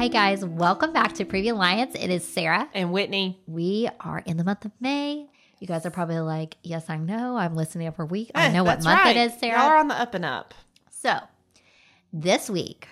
Hi, 0.00 0.08
guys. 0.08 0.42
Welcome 0.42 0.94
back 0.94 1.12
to 1.16 1.26
Previa 1.26 1.52
Alliance. 1.52 1.94
It 1.94 2.08
is 2.08 2.26
Sarah. 2.26 2.70
And 2.72 2.90
Whitney. 2.90 3.38
We 3.46 3.86
are 4.00 4.22
in 4.24 4.38
the 4.38 4.44
month 4.44 4.64
of 4.64 4.72
May. 4.80 5.28
You 5.58 5.66
guys 5.66 5.84
are 5.84 5.90
probably 5.90 6.20
like, 6.20 6.56
yes, 6.62 6.88
I 6.88 6.96
know. 6.96 7.36
I'm 7.36 7.54
listening 7.54 7.86
every 7.86 8.06
week. 8.06 8.30
I 8.34 8.46
eh, 8.46 8.52
know 8.52 8.64
what 8.64 8.76
That's 8.76 8.86
month 8.86 9.00
right. 9.00 9.14
it 9.14 9.30
is, 9.30 9.38
Sarah. 9.38 9.60
Y'all 9.60 9.68
are 9.68 9.76
on 9.76 9.88
the 9.88 10.00
up 10.00 10.14
and 10.14 10.24
up. 10.24 10.54
So, 10.90 11.18
this 12.14 12.48
week, 12.48 12.88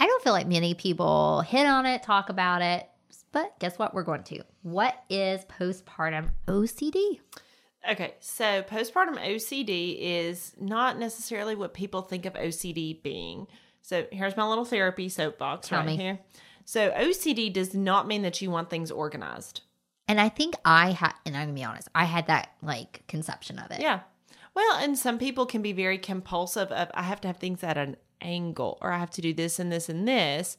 I 0.00 0.06
don't 0.08 0.24
feel 0.24 0.32
like 0.32 0.48
many 0.48 0.74
people 0.74 1.42
hit 1.42 1.64
on 1.64 1.86
it, 1.86 2.02
talk 2.02 2.28
about 2.28 2.60
it, 2.60 2.88
but 3.30 3.56
guess 3.60 3.78
what? 3.78 3.94
We're 3.94 4.02
going 4.02 4.24
to. 4.24 4.42
What 4.62 5.00
is 5.08 5.44
postpartum 5.44 6.30
OCD? 6.48 7.20
Okay, 7.88 8.14
so 8.18 8.64
postpartum 8.64 9.16
OCD 9.16 9.96
is 10.00 10.56
not 10.60 10.98
necessarily 10.98 11.54
what 11.54 11.72
people 11.72 12.02
think 12.02 12.26
of 12.26 12.32
OCD 12.32 13.00
being. 13.00 13.46
So 13.90 14.06
here's 14.12 14.36
my 14.36 14.46
little 14.46 14.64
therapy 14.64 15.08
soapbox 15.08 15.66
Tell 15.66 15.80
right 15.80 15.86
me. 15.88 15.96
here. 15.96 16.20
So 16.64 16.90
OCD 16.92 17.52
does 17.52 17.74
not 17.74 18.06
mean 18.06 18.22
that 18.22 18.40
you 18.40 18.48
want 18.48 18.70
things 18.70 18.92
organized. 18.92 19.62
And 20.06 20.20
I 20.20 20.28
think 20.28 20.54
I 20.64 20.92
had, 20.92 21.14
and 21.26 21.36
I'm 21.36 21.48
gonna 21.48 21.54
be 21.54 21.64
honest, 21.64 21.88
I 21.92 22.04
had 22.04 22.28
that 22.28 22.50
like 22.62 23.02
conception 23.08 23.58
of 23.58 23.68
it. 23.72 23.80
Yeah. 23.80 24.00
Well, 24.54 24.76
and 24.76 24.96
some 24.96 25.18
people 25.18 25.44
can 25.44 25.60
be 25.60 25.72
very 25.72 25.98
compulsive 25.98 26.70
of 26.70 26.88
I 26.94 27.02
have 27.02 27.20
to 27.22 27.26
have 27.28 27.38
things 27.38 27.64
at 27.64 27.76
an 27.76 27.96
angle 28.20 28.78
or 28.80 28.92
I 28.92 28.98
have 28.98 29.10
to 29.10 29.20
do 29.20 29.34
this 29.34 29.58
and 29.58 29.72
this 29.72 29.88
and 29.88 30.06
this. 30.06 30.56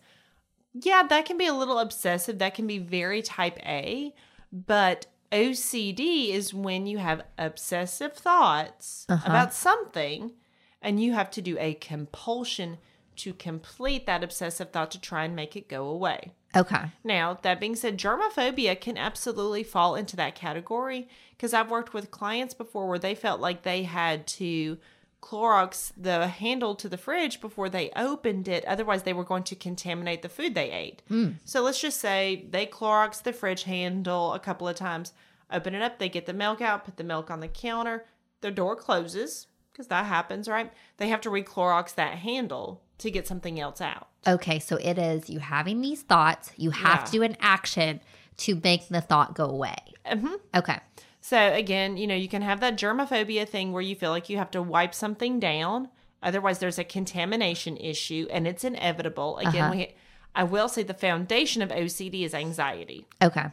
Yeah, 0.74 1.04
that 1.08 1.24
can 1.26 1.38
be 1.38 1.48
a 1.48 1.54
little 1.54 1.80
obsessive. 1.80 2.38
That 2.40 2.54
can 2.54 2.68
be 2.68 2.80
very 2.80 3.22
type 3.22 3.58
A, 3.66 4.14
but 4.52 5.06
OCD 5.32 6.32
is 6.32 6.54
when 6.54 6.86
you 6.86 6.98
have 6.98 7.22
obsessive 7.38 8.12
thoughts 8.14 9.06
Uh-huh. 9.08 9.24
about 9.26 9.54
something 9.54 10.34
and 10.82 11.02
you 11.02 11.14
have 11.14 11.32
to 11.32 11.42
do 11.42 11.58
a 11.60 11.76
compulsion 11.76 12.78
to 13.18 13.34
complete 13.34 14.06
that 14.06 14.24
obsessive 14.24 14.72
thought 14.72 14.92
to 14.92 15.00
try 15.00 15.24
and 15.26 15.36
make 15.36 15.56
it 15.56 15.68
go 15.68 15.88
away. 15.88 16.32
Okay. 16.56 16.92
Now, 17.04 17.40
that 17.44 17.60
being 17.60 17.76
said, 17.76 17.98
germophobia 17.98 18.80
can 18.80 18.98
absolutely 18.98 19.64
fall 19.64 19.96
into 19.96 20.16
that 20.18 20.36
category 20.36 21.08
because 21.32 21.54
I've 21.54 21.72
worked 21.72 21.94
with 21.94 22.12
clients 22.12 22.54
before 22.54 22.88
where 22.88 23.00
they 23.00 23.16
felt 23.16 23.40
like 23.40 23.64
they 23.64 23.84
had 23.84 24.28
to 24.28 24.78
Clorox 25.22 25.92
the 25.96 26.28
handle 26.28 26.76
to 26.76 26.90
the 26.90 26.98
fridge 26.98 27.40
before 27.40 27.70
they 27.70 27.92
opened 27.96 28.48
it. 28.48 28.66
Otherwise, 28.66 29.04
they 29.04 29.14
were 29.14 29.24
going 29.24 29.44
to 29.44 29.56
contaminate 29.56 30.24
the 30.24 30.30
food 30.30 30.56
they 30.56 30.72
ate. 30.72 31.04
Hmm. 31.08 31.32
So 31.46 31.62
let's 31.62 31.80
just 31.80 32.00
say 32.00 32.46
they 32.50 32.66
Clorox 32.66 33.22
the 33.22 33.32
fridge 33.32 33.64
handle 33.64 34.34
a 34.34 34.40
couple 34.40 34.68
of 34.68 34.76
times, 34.76 35.14
open 35.52 35.76
it 35.76 35.82
up, 35.82 36.00
they 36.00 36.10
get 36.10 36.26
the 36.26 36.34
milk 36.34 36.60
out, 36.60 36.86
put 36.86 36.98
the 36.98 37.04
milk 37.04 37.30
on 37.30 37.40
the 37.40 37.48
counter, 37.48 38.06
the 38.42 38.52
door 38.52 38.76
closes 38.76 39.48
because 39.72 39.88
that 39.88 40.06
happens, 40.06 40.48
right? 40.50 40.72
They 40.98 41.08
have 41.10 41.22
to 41.22 41.30
re 41.30 41.44
Clorox 41.44 41.96
that 41.96 42.18
handle 42.20 42.82
to 43.02 43.12
get 43.12 43.28
something 43.28 43.60
else 43.60 43.82
out. 43.82 44.08
Okay. 44.28 44.60
So 44.60 44.78
it 44.78 44.98
is 44.98 45.30
you 45.30 45.40
having 45.40 45.82
these 45.82 46.02
thoughts, 46.04 46.52
you 46.58 46.72
have 46.72 47.00
Yeah. 47.02 47.06
to 47.06 47.12
do 47.12 47.24
an 47.24 47.38
action 47.40 48.00
to 48.38 48.60
make 48.64 48.88
the 48.90 49.02
thought 49.02 49.36
go 49.36 49.46
away. 49.46 49.76
hmm 50.06 50.36
Okay. 50.56 50.80
So 51.20 51.38
again, 51.54 51.98
you 51.98 52.08
know, 52.08 52.16
you 52.16 52.28
can 52.28 52.42
have 52.42 52.60
that 52.62 52.78
germophobia 52.78 53.48
thing 53.48 53.72
where 53.74 53.82
you 53.84 53.96
feel 53.96 54.10
like 54.10 54.30
you 54.30 54.38
have 54.38 54.50
to 54.52 54.62
wipe 54.62 54.94
something 54.96 55.40
down. 55.40 55.90
Otherwise, 56.24 56.58
there's 56.60 56.80
a 56.80 56.84
contamination 56.84 57.78
issue, 57.78 58.28
and 58.32 58.48
it's 58.48 58.64
inevitable. 58.64 59.38
Again, 59.38 59.64
Uh-huh. 59.66 59.72
we, 59.76 59.96
I 60.34 60.44
will 60.44 60.68
say 60.70 60.82
the 60.84 60.94
foundation 60.94 61.62
of 61.62 61.70
OCD 61.70 62.24
is 62.24 62.34
anxiety. 62.34 63.06
Okay. 63.22 63.46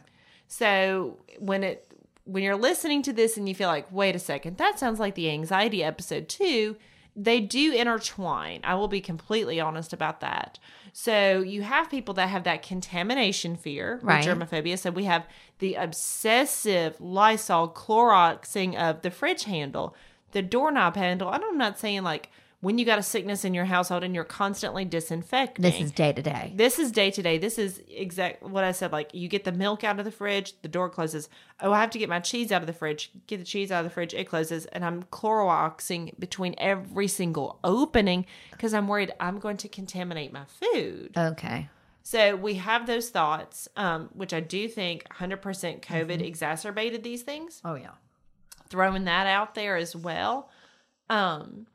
So 0.47 1.17
when 1.39 1.63
it 1.63 1.85
when 2.25 2.43
you're 2.43 2.55
listening 2.55 3.01
to 3.01 3.11
this 3.11 3.37
and 3.37 3.49
you 3.49 3.55
feel 3.55 3.69
like, 3.69 3.91
wait 3.91 4.15
a 4.15 4.19
second, 4.19 4.57
that 4.57 4.77
sounds 4.77 4.99
like 4.99 5.15
the 5.15 5.31
anxiety 5.31 5.83
episode 5.83 6.29
too. 6.29 6.75
They 7.15 7.39
do 7.39 7.73
intertwine. 7.73 8.61
I 8.63 8.75
will 8.75 8.87
be 8.87 9.01
completely 9.01 9.59
honest 9.59 9.93
about 9.93 10.21
that. 10.21 10.59
So 10.93 11.41
you 11.41 11.61
have 11.63 11.89
people 11.89 12.13
that 12.15 12.29
have 12.29 12.43
that 12.45 12.61
contamination 12.61 13.55
fear 13.55 13.99
Right. 14.01 14.23
germophobia. 14.25 14.77
So 14.77 14.91
we 14.91 15.05
have 15.05 15.27
the 15.59 15.75
obsessive 15.75 16.99
Lysol 16.99 17.69
Cloroxing 17.69 18.75
of 18.75 19.01
the 19.01 19.11
fridge 19.11 19.43
handle, 19.43 19.95
the 20.31 20.41
doorknob 20.41 20.95
handle. 20.95 21.31
And 21.31 21.43
I'm 21.43 21.57
not 21.57 21.79
saying 21.79 22.03
like 22.03 22.29
when 22.61 22.77
you 22.77 22.85
got 22.85 22.99
a 22.99 23.03
sickness 23.03 23.45
in 23.45 23.53
your 23.53 23.65
household 23.65 24.03
and 24.03 24.13
you're 24.13 24.23
constantly 24.25 24.83
disinfecting. 24.83 25.63
This 25.63 25.79
is 25.79 25.91
day 25.91 26.11
to 26.11 26.21
day. 26.21 26.51
This 26.55 26.77
is 26.77 26.91
day 26.91 27.09
to 27.11 27.21
day. 27.21 27.37
This 27.37 27.57
is 27.57 27.81
exact 27.89 28.43
what 28.43 28.63
I 28.65 28.73
said. 28.73 28.91
Like 28.91 29.13
you 29.13 29.27
get 29.29 29.45
the 29.45 29.51
milk 29.53 29.83
out 29.85 29.97
of 29.97 30.03
the 30.05 30.11
fridge, 30.11 30.61
the 30.61 30.67
door 30.67 30.89
closes. 30.89 31.29
Oh, 31.61 31.71
I 31.71 31.79
have 31.79 31.89
to 31.91 31.97
get 31.99 32.09
my 32.09 32.19
cheese 32.19 32.51
out 32.51 32.61
of 32.61 32.67
the 32.67 32.73
fridge. 32.73 33.11
Get 33.27 33.37
the 33.37 33.45
cheese 33.45 33.71
out 33.71 33.79
of 33.79 33.85
the 33.85 33.93
fridge, 33.93 34.13
it 34.13 34.27
closes, 34.27 34.65
and 34.67 34.83
I'm 34.83 35.03
Cloroxing 35.03 36.19
between 36.19 36.53
every 36.57 37.07
single 37.07 37.59
opening 37.63 38.25
because 38.51 38.73
I'm 38.73 38.87
worried 38.87 39.13
I'm 39.19 39.39
going 39.39 39.57
to 39.57 39.69
contaminate 39.69 40.33
my 40.33 40.43
food. 40.45 41.11
Okay. 41.17 41.69
So 42.03 42.35
we 42.35 42.55
have 42.55 42.87
those 42.87 43.09
thoughts, 43.09 43.67
um, 43.77 44.09
which 44.13 44.33
I 44.33 44.39
do 44.39 44.67
think 44.67 45.05
100% 45.13 45.39
COVID 45.39 46.07
Mm-hmm. 46.07 46.21
exacerbated 46.23 47.03
these 47.03 47.21
things 47.21 47.61
Oh 47.63 47.75
yeah. 47.75 47.91
throwing 48.69 49.05
that 49.05 49.27
out 49.27 49.55
there 49.55 49.77
as 49.77 49.95
well. 49.95 50.49
Um, 51.09 51.67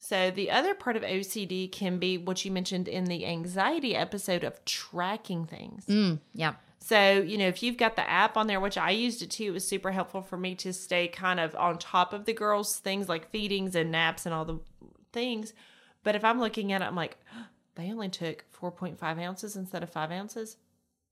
so 0.00 0.30
the 0.30 0.50
other 0.50 0.74
part 0.74 0.96
of 0.96 1.02
OCD 1.02 1.70
can 1.70 1.98
be 1.98 2.18
what 2.18 2.44
you 2.44 2.50
mentioned 2.50 2.88
in 2.88 3.04
the 3.04 3.26
anxiety 3.26 3.96
episode 3.96 4.44
of 4.44 4.64
tracking 4.64 5.44
things. 5.44 5.84
Mm, 5.86 6.20
yeah. 6.34 6.54
So, 6.80 7.20
you 7.20 7.36
know, 7.36 7.48
if 7.48 7.62
you've 7.62 7.76
got 7.76 7.96
the 7.96 8.08
app 8.08 8.36
on 8.36 8.46
there, 8.46 8.60
which 8.60 8.78
I 8.78 8.90
used 8.90 9.22
it 9.22 9.30
too, 9.30 9.44
it 9.44 9.50
was 9.50 9.66
super 9.66 9.90
helpful 9.90 10.22
for 10.22 10.36
me 10.36 10.54
to 10.56 10.72
stay 10.72 11.08
kind 11.08 11.40
of 11.40 11.54
on 11.56 11.78
top 11.78 12.12
of 12.12 12.24
the 12.24 12.32
girls' 12.32 12.78
things 12.78 13.08
like 13.08 13.30
feedings 13.30 13.74
and 13.74 13.90
naps 13.90 14.24
and 14.24 14.34
all 14.34 14.44
the 14.44 14.60
things. 15.12 15.52
But 16.04 16.14
if 16.14 16.24
I'm 16.24 16.40
looking 16.40 16.72
at 16.72 16.80
it, 16.80 16.86
I'm 16.86 16.96
like, 16.96 17.18
they 17.74 17.90
only 17.90 18.08
took 18.08 18.44
4.5 18.58 19.02
ounces 19.02 19.56
instead 19.56 19.82
of 19.82 19.90
five 19.90 20.10
ounces. 20.10 20.56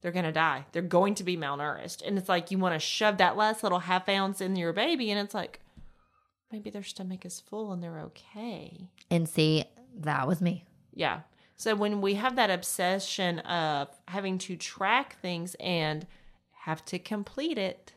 They're 0.00 0.12
going 0.12 0.24
to 0.24 0.32
die. 0.32 0.66
They're 0.72 0.82
going 0.82 1.14
to 1.16 1.24
be 1.24 1.36
malnourished. 1.36 2.06
And 2.06 2.16
it's 2.16 2.28
like 2.28 2.50
you 2.50 2.58
want 2.58 2.74
to 2.74 2.78
shove 2.78 3.18
that 3.18 3.36
last 3.36 3.62
little 3.62 3.80
half 3.80 4.08
ounce 4.08 4.40
in 4.40 4.54
your 4.54 4.72
baby. 4.72 5.10
And 5.10 5.18
it's 5.18 5.34
like, 5.34 5.60
maybe 6.50 6.70
their 6.70 6.82
stomach 6.82 7.24
is 7.24 7.40
full 7.40 7.72
and 7.72 7.82
they're 7.82 8.00
okay. 8.00 8.88
And 9.10 9.28
see, 9.28 9.64
that 9.98 10.26
was 10.26 10.40
me. 10.40 10.64
Yeah. 10.94 11.20
So 11.56 11.74
when 11.74 12.00
we 12.00 12.14
have 12.14 12.36
that 12.36 12.50
obsession 12.50 13.38
of 13.40 13.88
having 14.08 14.38
to 14.38 14.56
track 14.56 15.20
things 15.20 15.56
and 15.58 16.06
have 16.52 16.84
to 16.86 16.98
complete 16.98 17.58
it, 17.58 17.92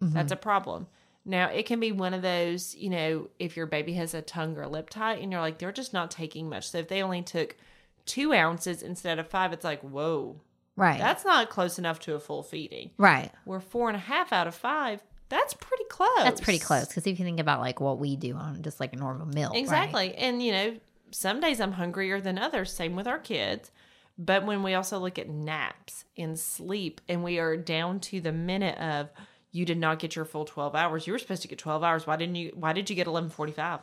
that's 0.00 0.26
mm-hmm. 0.26 0.32
a 0.32 0.36
problem. 0.36 0.86
Now, 1.24 1.48
it 1.48 1.64
can 1.64 1.80
be 1.80 1.90
one 1.90 2.12
of 2.12 2.22
those, 2.22 2.74
you 2.74 2.90
know, 2.90 3.30
if 3.38 3.56
your 3.56 3.66
baby 3.66 3.94
has 3.94 4.12
a 4.12 4.20
tongue 4.20 4.56
or 4.58 4.66
lip 4.66 4.90
tie 4.90 5.14
and 5.14 5.32
you're 5.32 5.40
like, 5.40 5.58
they're 5.58 5.72
just 5.72 5.94
not 5.94 6.10
taking 6.10 6.48
much. 6.48 6.68
So 6.68 6.78
if 6.78 6.88
they 6.88 7.02
only 7.02 7.22
took 7.22 7.56
two 8.04 8.34
ounces 8.34 8.82
instead 8.82 9.18
of 9.18 9.28
five, 9.28 9.52
it's 9.52 9.64
like, 9.64 9.80
whoa, 9.80 10.40
Right. 10.76 10.98
that's 10.98 11.24
not 11.24 11.50
close 11.50 11.78
enough 11.78 12.00
to 12.00 12.14
a 12.14 12.20
full 12.20 12.42
feeding. 12.42 12.90
right. 12.98 13.30
We're 13.46 13.60
four 13.60 13.88
and 13.88 13.96
a 13.96 14.00
half 14.00 14.32
out 14.32 14.46
of 14.46 14.54
five. 14.54 15.02
That's 15.28 15.54
pretty 15.54 15.84
close. 15.84 16.08
That's 16.22 16.40
pretty 16.40 16.58
close 16.58 16.86
because 16.88 17.06
if 17.06 17.18
you 17.18 17.24
think 17.24 17.40
about 17.40 17.60
like 17.60 17.80
what 17.80 17.98
we 17.98 18.16
do 18.16 18.34
on 18.36 18.62
just 18.62 18.78
like 18.80 18.92
a 18.92 18.96
normal 18.96 19.26
meal, 19.26 19.50
right? 19.50 19.58
Exactly. 19.58 20.14
And, 20.14 20.42
you 20.42 20.52
know, 20.52 20.76
some 21.10 21.40
days 21.40 21.60
I'm 21.60 21.72
hungrier 21.72 22.20
than 22.20 22.38
others. 22.38 22.72
Same 22.72 22.94
with 22.96 23.06
our 23.06 23.18
kids. 23.18 23.70
But 24.16 24.46
when 24.46 24.62
we 24.62 24.74
also 24.74 24.98
look 24.98 25.18
at 25.18 25.28
naps 25.28 26.04
and 26.16 26.38
sleep, 26.38 27.00
and 27.08 27.24
we 27.24 27.38
are 27.40 27.56
down 27.56 27.98
to 28.00 28.20
the 28.20 28.30
minute 28.32 28.78
of 28.78 29.10
you 29.50 29.64
did 29.64 29.78
not 29.78 29.98
get 29.98 30.14
your 30.14 30.24
full 30.24 30.44
12 30.44 30.74
hours. 30.74 31.06
You 31.06 31.12
were 31.12 31.18
supposed 31.18 31.42
to 31.42 31.48
get 31.48 31.58
12 31.58 31.82
hours. 31.82 32.06
Why 32.06 32.16
didn't 32.16 32.36
you? 32.36 32.52
Why 32.54 32.72
did 32.72 32.90
you 32.90 32.96
get 32.96 33.06
1145? 33.08 33.80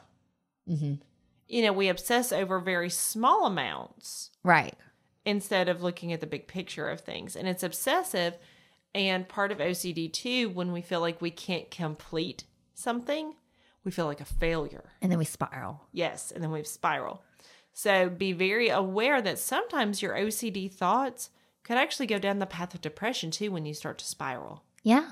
Mhm. 0.69 1.00
You 1.47 1.63
know, 1.63 1.73
we 1.73 1.90
obsess 1.90 2.31
over 2.31 2.59
very 2.59 2.90
small 2.90 3.46
amounts 3.46 4.31
Right. 4.44 4.75
instead 5.25 5.68
of 5.68 5.81
looking 5.81 6.13
at 6.13 6.22
the 6.22 6.28
big 6.28 6.47
picture 6.47 6.88
of 6.88 7.02
things. 7.02 7.35
And 7.35 7.47
it's 7.47 7.63
obsessive. 7.63 8.38
And 8.94 9.28
part 9.28 9.52
of 9.52 9.59
OCD 9.59 10.12
too, 10.12 10.50
when 10.50 10.72
we 10.72 10.81
feel 10.81 11.00
like 11.00 11.22
we 11.22 11.31
can't 11.31 11.72
complete 11.72 12.44
something, 12.73 13.35
we 13.84 13.91
feel 13.91 14.05
like 14.05 14.22
a 14.22 14.26
failure. 14.26 14.91
And 15.02 15.11
then 15.11 15.20
we 15.20 15.26
spiral. 15.26 15.88
Yes, 15.91 16.32
and 16.32 16.43
then 16.43 16.52
we 16.52 16.64
spiral. 16.64 17.23
So 17.73 18.09
be 18.09 18.34
very 18.34 18.70
aware 18.70 19.22
that 19.22 19.40
sometimes 19.40 20.02
your 20.02 20.16
OCD 20.16 20.72
thoughts 20.72 21.29
could 21.64 21.78
actually 21.78 22.08
go 22.08 22.20
down 22.20 22.40
the 22.40 22.46
path 22.46 22.73
of 22.73 22.82
depression 22.82 23.32
too 23.32 23.52
when 23.52 23.66
you 23.66 23.73
start 23.73 23.97
to 23.99 24.05
spiral. 24.05 24.64
Yeah. 24.84 25.11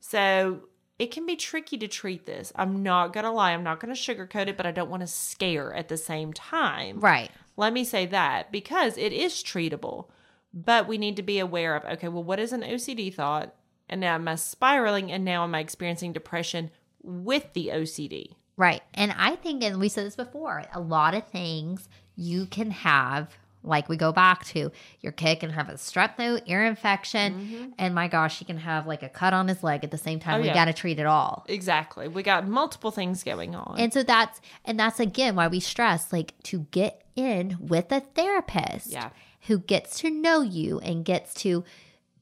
So 0.00 0.62
it 0.98 1.10
can 1.10 1.24
be 1.24 1.36
tricky 1.36 1.78
to 1.78 1.88
treat 1.88 2.26
this. 2.26 2.52
I'm 2.56 2.82
not 2.82 3.12
going 3.12 3.24
to 3.24 3.30
lie, 3.30 3.52
I'm 3.52 3.62
not 3.62 3.80
going 3.80 3.94
to 3.94 4.00
sugarcoat 4.00 4.48
it, 4.48 4.56
but 4.56 4.66
I 4.66 4.70
don't 4.70 4.90
want 4.90 5.02
to 5.02 5.06
scare 5.06 5.72
at 5.72 5.88
the 5.88 5.96
same 5.96 6.32
time. 6.32 7.00
Right. 7.00 7.30
Let 7.56 7.72
me 7.72 7.84
say 7.84 8.06
that 8.06 8.50
because 8.50 8.98
it 8.98 9.12
is 9.12 9.34
treatable, 9.34 10.08
but 10.52 10.88
we 10.88 10.98
need 10.98 11.16
to 11.16 11.22
be 11.22 11.38
aware 11.38 11.76
of 11.76 11.84
okay, 11.84 12.08
well, 12.08 12.24
what 12.24 12.40
is 12.40 12.52
an 12.52 12.62
OCD 12.62 13.12
thought? 13.14 13.54
And 13.88 14.00
now 14.00 14.14
am 14.14 14.28
I 14.28 14.36
spiraling? 14.36 15.10
And 15.10 15.24
now 15.24 15.42
am 15.44 15.54
I 15.54 15.60
experiencing 15.60 16.12
depression 16.12 16.70
with 17.02 17.52
the 17.54 17.68
OCD? 17.68 18.34
Right. 18.56 18.82
And 18.94 19.12
I 19.16 19.36
think, 19.36 19.64
and 19.64 19.80
we 19.80 19.88
said 19.88 20.06
this 20.06 20.16
before, 20.16 20.64
a 20.74 20.80
lot 20.80 21.14
of 21.14 21.26
things 21.26 21.88
you 22.14 22.44
can 22.46 22.70
have, 22.70 23.36
like 23.62 23.88
we 23.88 23.96
go 23.96 24.12
back 24.12 24.44
to, 24.46 24.70
your 25.00 25.12
kid 25.12 25.40
can 25.40 25.50
have 25.50 25.68
a 25.68 25.74
strep 25.74 26.16
throat, 26.16 26.42
ear 26.46 26.64
infection, 26.64 27.74
and 27.78 27.94
my 27.94 28.06
gosh, 28.06 28.38
he 28.38 28.44
can 28.44 28.58
have 28.58 28.86
like 28.86 29.02
a 29.02 29.08
cut 29.08 29.32
on 29.32 29.48
his 29.48 29.62
leg 29.62 29.82
at 29.82 29.90
the 29.90 29.98
same 29.98 30.20
time. 30.20 30.34
Mm-hmm. 30.34 30.40
Oh, 30.40 30.42
we 30.42 30.48
yeah. 30.48 30.54
got 30.54 30.64
to 30.66 30.72
treat 30.72 30.98
it 30.98 31.06
all. 31.06 31.44
Exactly. 31.48 32.06
We 32.06 32.22
got 32.22 32.46
multiple 32.46 32.90
things 32.90 33.24
going 33.24 33.54
on. 33.54 33.76
And 33.78 33.92
so 33.92 34.02
that's, 34.02 34.40
and 34.64 34.78
that's 34.78 35.00
again 35.00 35.36
why 35.36 35.48
we 35.48 35.60
stress 35.60 36.12
like 36.12 36.34
to 36.44 36.66
get 36.70 37.02
in 37.16 37.56
with 37.60 37.90
a 37.90 38.00
therapist. 38.00 38.88
Yeah. 38.88 39.10
Who 39.46 39.58
gets 39.58 39.98
to 40.00 40.10
know 40.10 40.42
you 40.42 40.78
and 40.80 41.04
gets 41.04 41.34
to 41.34 41.64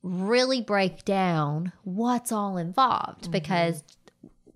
really 0.02 0.60
break 0.60 1.04
down 1.04 1.72
what's 1.82 2.30
all 2.32 2.56
involved 2.56 3.30
because 3.30 3.82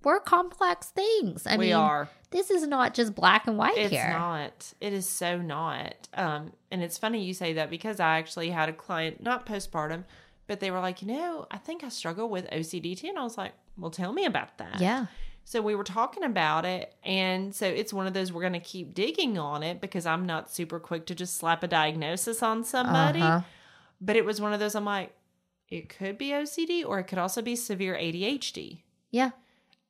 we're 0.04 0.20
complex 0.20 0.88
things. 0.88 1.46
I 1.46 1.50
Mm-hmm. 1.52 1.58
we 1.60 1.66
mean, 1.66 1.74
are. 1.74 2.08
this 2.30 2.50
is 2.50 2.66
not 2.66 2.94
just 2.94 3.14
black 3.14 3.46
and 3.46 3.56
white 3.58 3.76
It's 3.76 3.90
here. 3.90 4.04
It's 4.04 4.12
not. 4.12 4.72
It 4.80 4.92
is 4.92 5.08
so 5.08 5.38
not. 5.38 6.08
Um, 6.14 6.52
and 6.70 6.82
it's 6.82 6.98
funny 6.98 7.24
you 7.24 7.34
say 7.34 7.54
that 7.54 7.70
because 7.70 8.00
I 8.00 8.18
actually 8.18 8.50
had 8.50 8.68
a 8.68 8.72
client, 8.72 9.22
not 9.22 9.46
postpartum, 9.46 10.04
but 10.46 10.60
they 10.60 10.70
were 10.70 10.80
like, 10.80 11.02
you 11.02 11.08
know, 11.08 11.46
I 11.50 11.58
think 11.58 11.84
I 11.84 11.88
struggle 11.88 12.28
with 12.28 12.48
OCD 12.50 12.96
too. 12.98 13.08
And 13.08 13.18
I 13.18 13.22
was 13.22 13.38
like, 13.38 13.52
well, 13.78 13.90
tell 13.90 14.12
me 14.12 14.24
about 14.24 14.58
that. 14.58 14.80
Yeah. 14.80 15.06
So 15.44 15.60
we 15.60 15.74
were 15.74 15.84
talking 15.84 16.22
about 16.22 16.64
it. 16.64 16.94
And 17.04 17.54
so 17.54 17.66
it's 17.66 17.92
one 17.92 18.06
of 18.06 18.14
those 18.14 18.32
we're 18.32 18.42
going 18.42 18.52
to 18.54 18.60
keep 18.60 18.94
digging 18.94 19.38
on 19.38 19.62
it 19.62 19.80
because 19.80 20.06
I'm 20.06 20.24
not 20.24 20.50
super 20.50 20.78
quick 20.78 21.06
to 21.06 21.14
just 21.14 21.36
slap 21.36 21.62
a 21.62 21.68
diagnosis 21.68 22.42
on 22.42 22.64
somebody. 22.64 23.20
Uh-huh. 23.20 23.42
But 24.00 24.16
it 24.16 24.24
was 24.24 24.40
one 24.40 24.52
of 24.52 24.60
those 24.60 24.74
I'm 24.74 24.84
like, 24.84 25.12
it 25.68 25.88
could 25.88 26.18
be 26.18 26.30
OCD 26.30 26.84
or 26.86 26.98
it 26.98 27.04
could 27.04 27.18
also 27.18 27.42
be 27.42 27.56
severe 27.56 27.94
ADHD. 27.94 28.78
Yeah. 29.10 29.30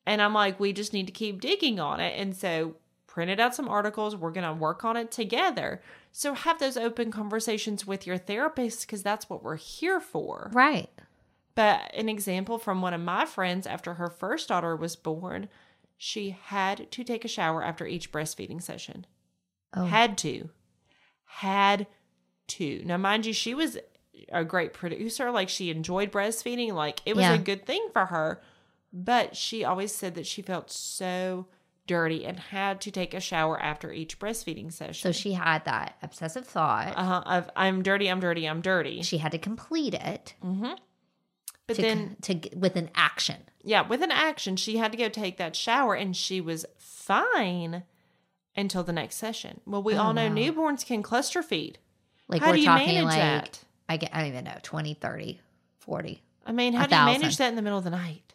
And 0.06 0.20
I'm 0.20 0.34
like, 0.34 0.58
we 0.58 0.72
just 0.72 0.92
need 0.92 1.06
to 1.06 1.12
keep 1.12 1.40
digging 1.40 1.78
on 1.80 2.00
it. 2.00 2.18
And 2.18 2.36
so 2.36 2.76
printed 3.06 3.38
out 3.38 3.54
some 3.54 3.68
articles. 3.68 4.16
We're 4.16 4.30
going 4.30 4.46
to 4.46 4.54
work 4.54 4.84
on 4.84 4.96
it 4.96 5.10
together. 5.10 5.82
So 6.12 6.34
have 6.34 6.58
those 6.58 6.76
open 6.76 7.10
conversations 7.10 7.86
with 7.86 8.06
your 8.06 8.16
therapist 8.16 8.86
because 8.86 9.02
that's 9.02 9.28
what 9.28 9.42
we're 9.42 9.56
here 9.56 10.00
for. 10.00 10.50
Right. 10.52 10.88
But 11.54 11.94
an 11.94 12.08
example 12.08 12.58
from 12.58 12.80
one 12.82 12.94
of 12.94 13.00
my 13.00 13.24
friends 13.26 13.66
after 13.66 13.94
her 13.94 14.08
first 14.08 14.48
daughter 14.48 14.74
was 14.74 14.96
born, 14.96 15.48
she 15.96 16.30
had 16.44 16.90
to 16.92 17.04
take 17.04 17.24
a 17.24 17.28
shower 17.28 17.62
after 17.62 17.86
each 17.86 18.10
breastfeeding 18.10 18.62
session. 18.62 19.06
Oh. 19.74 19.84
Had 19.84 20.16
to. 20.18 20.48
Had 21.24 21.86
to. 22.48 22.82
Now, 22.84 22.96
mind 22.96 23.26
you, 23.26 23.32
she 23.32 23.54
was 23.54 23.78
a 24.30 24.44
great 24.44 24.72
producer. 24.72 25.30
Like, 25.30 25.48
she 25.48 25.70
enjoyed 25.70 26.10
breastfeeding. 26.12 26.72
Like, 26.72 27.00
it 27.06 27.16
was 27.16 27.22
Yeah. 27.24 27.34
a 27.34 27.38
good 27.38 27.66
thing 27.66 27.88
for 27.92 28.06
her. 28.06 28.42
But 28.92 29.36
she 29.36 29.64
always 29.64 29.94
said 29.94 30.14
that 30.16 30.26
she 30.26 30.42
felt 30.42 30.70
so 30.70 31.46
dirty 31.86 32.24
and 32.26 32.38
had 32.38 32.80
to 32.82 32.90
take 32.90 33.14
a 33.14 33.20
shower 33.20 33.60
after 33.60 33.90
each 33.92 34.18
breastfeeding 34.18 34.72
session. 34.72 34.94
So 34.94 35.12
she 35.12 35.32
had 35.32 35.64
that 35.64 35.96
obsessive 36.02 36.46
thought. 36.46 36.92
uh-huh, 36.96 37.22
of 37.26 37.50
I'm 37.56 37.82
dirty, 37.82 38.08
I'm 38.08 38.20
dirty, 38.20 38.46
I'm 38.46 38.60
dirty. 38.60 39.02
she 39.02 39.18
had 39.18 39.32
to 39.32 39.38
complete 39.38 39.94
it 39.94 40.34
But 41.76 41.82
to, 41.82 41.88
then 41.88 42.16
to 42.22 42.56
with 42.56 42.76
an 42.76 42.90
action. 42.94 43.36
yeah, 43.62 43.86
with 43.86 44.02
an 44.02 44.10
action, 44.10 44.56
she 44.56 44.76
had 44.78 44.92
to 44.92 44.98
go 44.98 45.08
take 45.08 45.36
that 45.38 45.54
shower 45.56 45.94
and 45.94 46.16
she 46.16 46.40
was 46.40 46.64
fine 46.78 47.82
until 48.56 48.82
the 48.84 48.92
next 48.92 49.16
session. 49.16 49.60
Well, 49.66 49.82
we 49.82 49.94
Oh, 49.94 50.02
all 50.02 50.12
know 50.14 50.28
wow. 50.28 50.34
newborns 50.34 50.84
can 50.84 51.02
cluster 51.02 51.42
feed. 51.42 51.78
Like 52.28 52.40
How 52.42 52.48
we're 52.50 52.54
do 52.56 52.60
you 52.60 52.66
talking 52.66 52.86
manage 52.86 53.04
like 53.04 53.16
that? 53.16 53.60
I 53.88 53.96
get 53.96 54.10
I 54.14 54.18
don't 54.20 54.28
even 54.28 54.44
know 54.44 54.56
20, 54.62 54.94
30, 54.94 55.40
40. 55.80 56.22
I 56.46 56.52
mean, 56.52 56.72
how 56.72 56.86
do 56.86 56.94
you 56.94 57.04
manage 57.04 57.36
that 57.38 57.48
in 57.48 57.56
the 57.56 57.62
middle 57.62 57.78
of 57.78 57.84
the 57.84 57.90
night? 57.90 58.34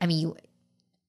I 0.00 0.06
mean, 0.06 0.18
you, 0.18 0.28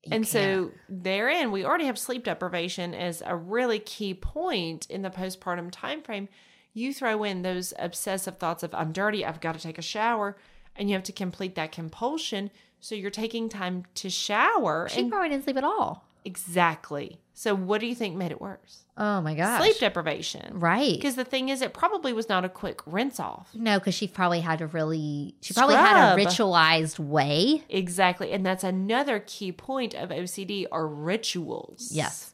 you 0.03 0.11
and 0.13 0.23
can't. 0.23 0.27
so 0.27 0.71
therein, 0.87 1.51
we 1.51 1.65
already 1.65 1.85
have 1.85 1.97
sleep 1.99 2.23
deprivation 2.23 2.93
as 2.93 3.21
a 3.25 3.35
really 3.35 3.79
key 3.79 4.13
point 4.13 4.89
in 4.89 5.01
the 5.01 5.09
postpartum 5.09 5.69
time 5.71 6.01
frame. 6.01 6.29
You 6.73 6.93
throw 6.93 7.23
in 7.23 7.41
those 7.41 7.73
obsessive 7.79 8.37
thoughts 8.37 8.63
of 8.63 8.73
I'm 8.73 8.91
dirty, 8.91 9.25
I've 9.25 9.41
got 9.41 9.55
to 9.55 9.61
take 9.61 9.77
a 9.77 9.81
shower, 9.81 10.37
and 10.77 10.89
you 10.89 10.95
have 10.95 11.03
to 11.03 11.11
complete 11.11 11.55
that 11.55 11.71
compulsion. 11.71 12.51
So 12.79 12.95
you're 12.95 13.11
taking 13.11 13.49
time 13.49 13.85
to 13.95 14.09
shower. 14.09 14.87
she 14.89 15.01
and 15.01 15.11
probably 15.11 15.29
didn't 15.29 15.43
sleep 15.45 15.57
at 15.57 15.63
all. 15.63 16.05
exactly. 16.25 17.19
So 17.33 17.53
what 17.53 17.81
do 17.81 17.87
you 17.87 17.93
think 17.93 18.15
made 18.15 18.31
it 18.31 18.41
worse? 18.41 18.83
Oh 18.97 19.21
my 19.21 19.35
gosh. 19.35 19.61
Sleep 19.61 19.77
deprivation. 19.79 20.59
Right. 20.59 20.95
Because 20.95 21.15
the 21.15 21.23
thing 21.23 21.49
is, 21.49 21.61
it 21.61 21.71
probably 21.71 22.11
was 22.11 22.27
not 22.27 22.43
a 22.43 22.49
quick 22.49 22.81
rinse 22.87 23.19
off. 23.19 23.49
No, 23.53 23.77
because 23.77 23.93
she 23.93 24.07
probably 24.07 24.39
had 24.39 24.57
to 24.59 24.65
really, 24.67 25.35
she 25.41 25.53
probably 25.53 25.75
had 25.75 26.13
a 26.13 26.23
ritualized 26.25 26.97
way. 26.97 27.63
Exactly. 27.69 28.31
And 28.31 28.43
that's 28.43 28.63
another 28.63 29.19
key 29.19 29.51
point 29.51 29.93
of 29.93 30.09
OCD 30.09 30.65
are 30.71 30.87
rituals. 30.87 31.91
Yes. 31.91 32.33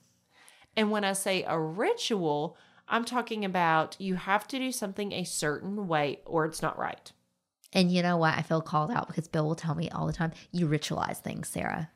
And 0.78 0.90
when 0.90 1.04
I 1.04 1.12
say 1.14 1.44
a 1.46 1.60
ritual, 1.60 2.56
I'm 2.88 3.04
talking 3.04 3.44
about 3.44 3.98
you 4.00 4.16
have 4.16 4.48
to 4.50 4.58
do 4.58 4.72
something 4.72 5.12
a 5.12 5.26
certain 5.26 5.88
way 5.90 6.22
or 6.26 6.46
it's 6.46 6.62
not 6.62 6.80
right. 6.80 7.12
And 7.74 7.92
you 7.92 8.02
know 8.04 8.18
what? 8.18 8.36
I 8.38 8.42
feel 8.44 8.62
called 8.62 8.92
out 8.92 9.08
because 9.08 9.28
Bill 9.28 9.46
will 9.46 9.56
tell 9.56 9.76
me 9.76 9.90
all 9.90 10.06
the 10.08 10.14
time, 10.14 10.32
you 10.52 10.68
ritualize 10.68 11.18
things, 11.18 11.48
Sarah. 11.48 11.90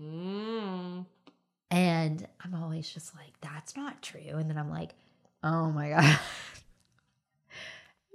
Mm. 0.00 1.06
And 1.70 2.26
I'm 2.44 2.54
always 2.54 2.88
just 2.88 3.14
like, 3.14 3.32
that's 3.40 3.76
not 3.76 4.02
true. 4.02 4.20
And 4.34 4.48
then 4.50 4.58
I'm 4.58 4.70
like, 4.70 4.94
oh 5.42 5.70
my 5.70 5.88
God. 5.90 6.18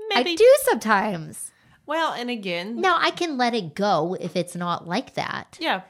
Maybe. 0.09 0.31
I 0.31 0.35
do 0.35 0.55
sometimes. 0.63 1.51
Well, 1.85 2.13
and 2.13 2.29
again, 2.29 2.79
Now 2.79 2.97
I 2.99 3.11
can 3.11 3.37
let 3.37 3.53
it 3.53 3.75
go 3.75 4.15
if 4.19 4.35
it's 4.35 4.55
not 4.55 4.87
like 4.87 5.15
that. 5.15 5.57
yeah. 5.59 5.81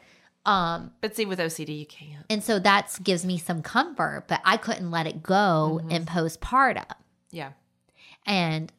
Um, 0.45 0.91
But 0.99 1.15
see, 1.15 1.25
with 1.25 1.39
OCD, 1.39 1.79
you 1.79 1.85
can't. 1.85 2.25
and 2.29 2.43
so 2.43 2.59
that 2.59 2.99
gives 3.01 3.23
me 3.25 3.37
some 3.37 3.61
comfort, 3.61 4.25
but 4.27 4.41
I 4.43 4.57
couldn't 4.57 4.91
let 4.91 5.07
it 5.07 5.23
go 5.23 5.79
in 5.89 6.05
postpartum. 6.05 6.83
Yeah. 7.31 7.51
And 8.25 8.69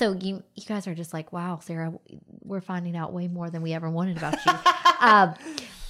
so 0.00 0.12
you 0.12 0.42
you 0.54 0.64
guys 0.66 0.86
are 0.86 0.94
just 0.94 1.12
like, 1.12 1.30
wow, 1.30 1.60
Sarah, 1.62 1.92
we're 2.42 2.62
finding 2.62 2.96
out 2.96 3.12
way 3.12 3.28
more 3.28 3.50
than 3.50 3.60
we 3.60 3.74
ever 3.74 3.90
wanted 3.90 4.16
about 4.16 4.34
you. 4.46 4.52
um, 5.00 5.34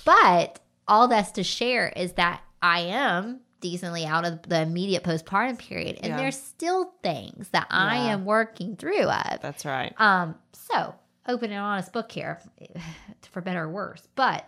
but 0.05 0.59
all 0.89 1.07
that's 1.07 1.31
to 1.33 1.45
share 1.45 1.89
is 1.95 2.15
that 2.15 2.43
I 2.61 2.81
am 2.81 3.41
decently 3.61 4.05
out 4.07 4.25
of 4.27 4.43
the 4.43 4.63
immediate 4.63 5.05
postpartum 5.05 5.59
period, 5.59 5.99
and 6.03 6.07
Yeah. 6.09 6.17
there's 6.17 6.37
still 6.41 6.93
things 7.05 7.51
that 7.51 7.69
I 7.71 7.97
am 8.11 8.25
working 8.25 8.75
through 8.75 9.05
of. 9.09 9.41
That's 9.41 9.65
right. 9.65 9.95
Um, 10.01 10.35
so 10.53 10.97
open 11.29 11.53
and 11.53 11.61
honest 11.61 11.93
book 11.93 12.11
here, 12.11 12.41
for 13.31 13.41
better 13.41 13.63
or 13.63 13.69
worse. 13.69 14.09
But 14.17 14.45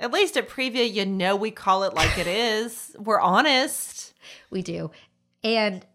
At 0.00 0.10
least 0.12 0.36
at 0.36 0.48
Previa, 0.48 0.90
you 0.92 1.06
know 1.06 1.36
we 1.36 1.52
call 1.52 1.84
it 1.84 1.94
like 1.94 2.18
it 2.18 2.26
is. 2.26 2.96
We're 2.98 3.20
honest. 3.20 4.14
we 4.50 4.62
do, 4.62 4.90
and 5.44 5.86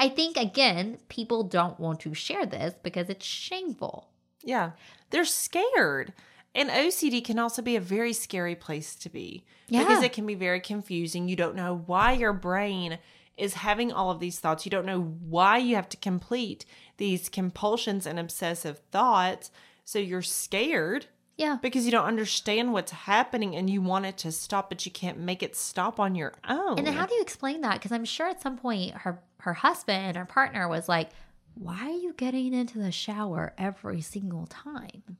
I 0.00 0.08
think 0.08 0.36
again, 0.36 0.98
people 1.08 1.44
don't 1.44 1.78
want 1.78 2.00
to 2.00 2.14
share 2.14 2.46
this 2.46 2.74
because 2.82 3.08
it's 3.10 3.24
shameful. 3.26 4.08
Yeah. 4.42 4.70
They're 5.10 5.24
scared. 5.26 6.14
And 6.54 6.70
OCD 6.70 7.22
can 7.24 7.38
also 7.38 7.62
be 7.62 7.76
a 7.76 7.80
very 7.80 8.12
scary 8.12 8.56
place 8.56 8.96
to 8.96 9.08
be 9.10 9.44
because 9.68 10.02
it 10.02 10.12
can 10.12 10.26
be 10.26 10.34
very 10.34 10.58
confusing. 10.60 11.28
You 11.28 11.36
don't 11.36 11.54
know 11.54 11.82
why 11.86 12.12
your 12.12 12.32
brain 12.32 12.98
is 13.36 13.54
having 13.54 13.92
all 13.92 14.10
of 14.10 14.18
these 14.20 14.38
thoughts. 14.40 14.64
You 14.66 14.70
don't 14.70 14.86
know 14.86 15.00
why 15.00 15.58
you 15.58 15.76
have 15.76 15.88
to 15.90 15.96
complete 15.96 16.64
these 16.96 17.28
compulsions 17.28 18.06
and 18.06 18.18
obsessive 18.18 18.80
thoughts. 18.90 19.50
So 19.84 19.98
you're 19.98 20.22
scared 20.22 21.06
Yeah. 21.36 21.58
because 21.62 21.84
you 21.84 21.90
don't 21.92 22.06
understand 22.06 22.72
what's 22.72 22.92
happening 22.92 23.54
and 23.54 23.70
you 23.70 23.80
want 23.80 24.06
it 24.06 24.16
to 24.18 24.32
stop, 24.32 24.68
but 24.70 24.84
you 24.84 24.90
can't 24.92 25.18
make 25.18 25.42
it 25.42 25.54
stop 25.54 26.00
on 26.00 26.14
your 26.14 26.34
own. 26.48 26.78
And 26.78 26.88
how 26.88 27.06
do 27.06 27.14
you 27.14 27.22
explain 27.22 27.60
that? 27.60 27.74
Because 27.74 27.92
I'm 27.92 28.04
sure 28.04 28.26
at 28.28 28.42
some 28.42 28.56
point 28.58 28.92
her 28.94 29.22
her 29.40 29.54
husband 29.54 30.16
or 30.16 30.24
partner 30.24 30.68
was 30.68 30.88
like, 30.88 31.10
"Why 31.54 31.86
are 31.86 31.90
you 31.90 32.12
getting 32.14 32.52
into 32.54 32.78
the 32.78 32.92
shower 32.92 33.52
every 33.58 34.00
single 34.00 34.46
time?" 34.46 35.18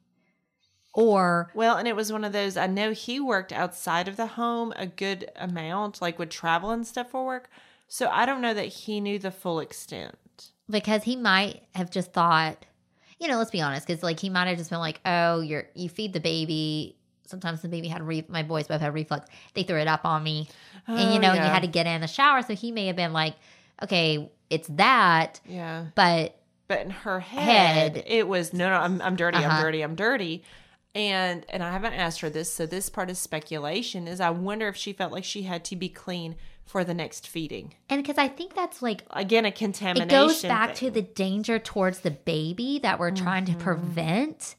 Or 0.92 1.50
Well, 1.54 1.76
and 1.76 1.86
it 1.86 1.94
was 1.94 2.12
one 2.12 2.24
of 2.24 2.32
those. 2.32 2.56
I 2.56 2.66
know 2.66 2.90
he 2.92 3.20
worked 3.20 3.52
outside 3.52 4.08
of 4.08 4.16
the 4.16 4.26
home 4.26 4.72
a 4.76 4.86
good 4.86 5.30
amount, 5.36 6.02
like 6.02 6.18
would 6.18 6.30
travel 6.32 6.70
and 6.70 6.84
stuff 6.86 7.10
for 7.10 7.24
work. 7.24 7.48
So 7.86 8.08
I 8.08 8.26
don't 8.26 8.40
know 8.40 8.54
that 8.54 8.66
he 8.66 9.00
knew 9.00 9.18
the 9.18 9.30
full 9.30 9.60
extent. 9.60 10.16
because 10.68 11.02
he 11.04 11.16
might 11.16 11.62
have 11.74 11.90
just 11.90 12.12
thought, 12.12 12.64
you 13.18 13.26
know, 13.28 13.38
let's 13.38 13.50
be 13.50 13.60
honest, 13.60 13.86
because 13.86 14.02
like 14.02 14.20
he 14.20 14.30
might 14.30 14.46
have 14.48 14.56
just 14.58 14.70
been 14.70 14.78
like, 14.80 15.00
"Oh, 15.04 15.40
you're 15.40 15.66
you 15.74 15.88
feed 15.88 16.12
the 16.12 16.20
baby." 16.20 16.96
Sometimes 17.26 17.62
the 17.62 17.68
baby 17.68 17.86
had 17.88 18.02
re- 18.02 18.26
my 18.28 18.42
boys 18.42 18.66
both 18.66 18.80
had 18.80 18.92
reflux. 18.94 19.28
They 19.54 19.62
threw 19.62 19.78
it 19.78 19.86
up 19.88 20.04
on 20.04 20.22
me, 20.24 20.48
and 20.88 21.12
you 21.12 21.18
Oh, 21.18 21.20
know, 21.20 21.32
and 21.32 21.44
you 21.44 21.50
had 21.50 21.62
to 21.62 21.68
get 21.68 21.86
in 21.86 22.00
the 22.00 22.08
shower. 22.08 22.42
So 22.42 22.54
he 22.54 22.72
may 22.72 22.86
have 22.86 22.96
been 22.96 23.12
like, 23.12 23.36
"Okay, 23.82 24.30
it's 24.50 24.68
that," 24.68 25.40
Yeah. 25.46 25.86
but 25.94 26.36
But 26.68 26.80
in 26.82 26.90
her 26.90 27.20
head, 27.20 27.96
Head. 27.96 28.04
it 28.06 28.28
was 28.28 28.52
no, 28.52 28.68
no, 28.70 28.76
I'm, 28.76 29.00
I'm 29.02 29.16
dirty, 29.16 29.38
Uh-huh. 29.38 29.48
I'm 29.56 29.62
dirty, 29.62 29.82
I'm 29.82 29.94
dirty. 29.94 30.44
And 30.94 31.46
and 31.48 31.62
I 31.62 31.70
haven't 31.70 31.92
asked 31.94 32.20
her 32.20 32.30
this, 32.30 32.52
so 32.52 32.66
this 32.66 32.90
part 32.90 33.10
is 33.10 33.18
speculation. 33.18 34.08
Is 34.08 34.20
I 34.20 34.30
wonder 34.30 34.66
if 34.68 34.76
she 34.76 34.92
felt 34.92 35.12
like 35.12 35.24
she 35.24 35.42
had 35.42 35.64
to 35.66 35.76
be 35.76 35.88
clean 35.88 36.34
for 36.66 36.84
the 36.84 36.94
next 36.94 37.26
feeding. 37.28 37.74
and 37.88 38.00
because 38.02 38.18
I 38.18 38.28
think 38.28 38.54
that's 38.54 38.80
like 38.82 39.02
Again, 39.10 39.44
a 39.44 39.50
contamination. 39.52 40.08
it 40.08 40.12
goes 40.12 40.42
back 40.42 40.76
thing. 40.76 40.88
to 40.88 40.90
the 40.94 41.02
danger 41.02 41.58
towards 41.58 42.00
the 42.00 42.12
baby 42.12 42.78
that 42.80 42.98
we're 43.00 43.10
trying 43.10 43.44
to 43.46 43.54
prevent 43.54 44.54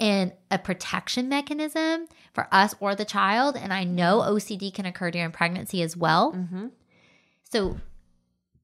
and 0.00 0.32
a 0.52 0.58
protection 0.58 1.28
mechanism 1.28 2.06
for 2.32 2.46
us 2.52 2.74
or 2.80 2.94
the 2.94 3.04
child 3.04 3.56
and 3.56 3.72
i 3.72 3.82
know 3.84 4.18
ocd 4.20 4.72
can 4.74 4.86
occur 4.86 5.10
during 5.10 5.30
pregnancy 5.32 5.82
as 5.82 5.96
well 5.96 6.32
Mhm. 6.32 6.70
so 7.50 7.78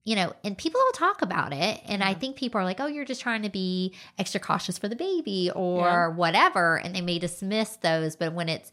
you 0.04 0.16
know 0.16 0.32
and 0.44 0.56
people 0.56 0.80
will 0.80 0.92
talk 0.92 1.20
about 1.22 1.52
it 1.52 1.80
and 1.86 2.02
i 2.02 2.14
think 2.14 2.36
people 2.36 2.60
are 2.60 2.64
like 2.64 2.80
oh 2.80 2.86
you're 2.86 3.04
just 3.04 3.20
trying 3.20 3.42
to 3.42 3.50
be 3.50 3.92
extra 4.18 4.40
cautious 4.40 4.78
for 4.78 4.88
the 4.88 4.96
baby 4.96 5.50
or 5.54 5.86
Yeah. 5.86 6.08
whatever 6.08 6.76
and 6.76 6.94
they 6.94 7.00
may 7.02 7.18
dismiss 7.18 7.76
those 7.76 8.16
but 8.16 8.32
when 8.32 8.48
it's 8.48 8.72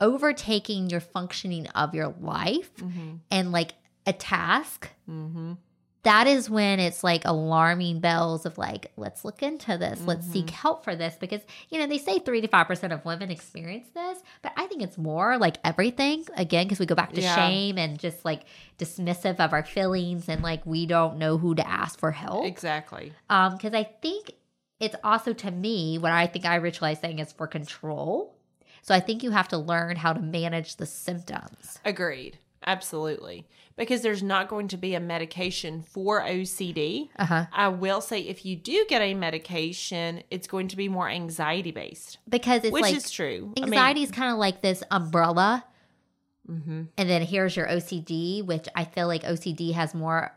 overtaking 0.00 0.90
your 0.90 1.00
functioning 1.00 1.66
of 1.68 1.94
your 1.94 2.14
life 2.20 2.74
Mhm. 2.76 3.20
and 3.30 3.52
like 3.52 3.72
a 4.06 4.12
task 4.12 4.90
Mhm. 5.08 5.56
That 6.06 6.26
is 6.28 6.48
when 6.48 6.78
it's 6.80 7.02
like 7.04 7.22
alarming 7.24 7.98
bells 8.00 8.46
of 8.46 8.56
like, 8.58 8.92
let's 8.96 9.24
look 9.24 9.42
into 9.42 9.76
this, 9.76 10.00
let's 10.06 10.24
seek 10.26 10.46
Mm-hmm. 10.46 10.54
help 10.54 10.84
for 10.84 10.94
this 10.94 11.16
because, 11.18 11.40
you 11.68 11.78
know, 11.80 11.86
they 11.86 11.98
say 11.98 12.20
three 12.20 12.40
to 12.40 12.48
5% 12.48 12.92
of 12.92 13.04
women 13.04 13.30
experience 13.30 13.88
this, 13.92 14.18
but 14.40 14.52
I 14.56 14.66
think 14.66 14.82
it's 14.82 14.96
more 14.96 15.36
like 15.36 15.56
everything 15.64 16.24
again, 16.36 16.66
because 16.66 16.78
we 16.78 16.86
go 16.86 16.94
back 16.94 17.12
to 17.14 17.20
Yeah. 17.20 17.34
shame 17.34 17.76
and 17.76 17.98
just 17.98 18.24
like 18.24 18.42
dismissive 18.78 19.40
of 19.40 19.52
our 19.52 19.64
feelings 19.64 20.28
and 20.28 20.42
like 20.42 20.64
we 20.64 20.86
don't 20.86 21.18
know 21.18 21.38
who 21.38 21.54
to 21.56 21.68
ask 21.68 21.98
for 21.98 22.12
help. 22.12 22.46
Exactly. 22.46 23.12
Um, 23.28 23.54
because 23.56 23.74
I 23.74 23.82
think 23.84 24.32
it's 24.78 24.96
also 25.02 25.32
to 25.32 25.50
me 25.50 25.98
what 25.98 26.12
I 26.12 26.26
think 26.28 26.44
I 26.44 26.58
ritualize 26.60 27.00
saying 27.00 27.18
is 27.18 27.32
for 27.32 27.46
control. 27.46 28.36
So 28.82 28.94
I 28.94 29.00
think 29.00 29.24
you 29.24 29.32
have 29.32 29.48
to 29.48 29.58
learn 29.58 29.96
how 29.96 30.12
to 30.12 30.20
manage 30.20 30.76
the 30.76 30.86
symptoms. 30.86 31.80
Agreed. 31.84 32.38
Absolutely. 32.66 33.46
Because 33.76 34.02
there's 34.02 34.22
not 34.22 34.48
going 34.48 34.68
to 34.68 34.76
be 34.76 34.94
a 34.94 35.00
medication 35.00 35.82
for 35.82 36.22
OCD. 36.22 37.10
Uh 37.16 37.24
huh. 37.26 37.46
I 37.52 37.68
will 37.68 38.00
say 38.00 38.20
if 38.20 38.44
you 38.44 38.56
do 38.56 38.84
get 38.88 39.02
a 39.02 39.14
medication, 39.14 40.22
it's 40.30 40.46
going 40.46 40.68
to 40.68 40.76
be 40.76 40.88
more 40.88 41.08
anxiety 41.08 41.70
based, 41.70 42.18
Because 42.28 42.64
it's 42.64 42.72
which 42.72 42.82
like 42.82 42.96
is 42.96 43.10
true. 43.10 43.52
I 43.56 43.60
mean, 43.60 43.72
anxiety 43.74 44.02
is 44.02 44.10
kind 44.10 44.32
of 44.32 44.38
like 44.38 44.62
this 44.62 44.82
umbrella, 44.90 45.64
mhm. 46.50 46.88
and 46.96 47.10
then 47.10 47.22
here's 47.22 47.54
your 47.54 47.66
OCD, 47.66 48.44
which 48.44 48.66
I 48.74 48.84
feel 48.84 49.06
like 49.06 49.22
OCD 49.22 49.74
has 49.74 49.94
more 49.94 50.32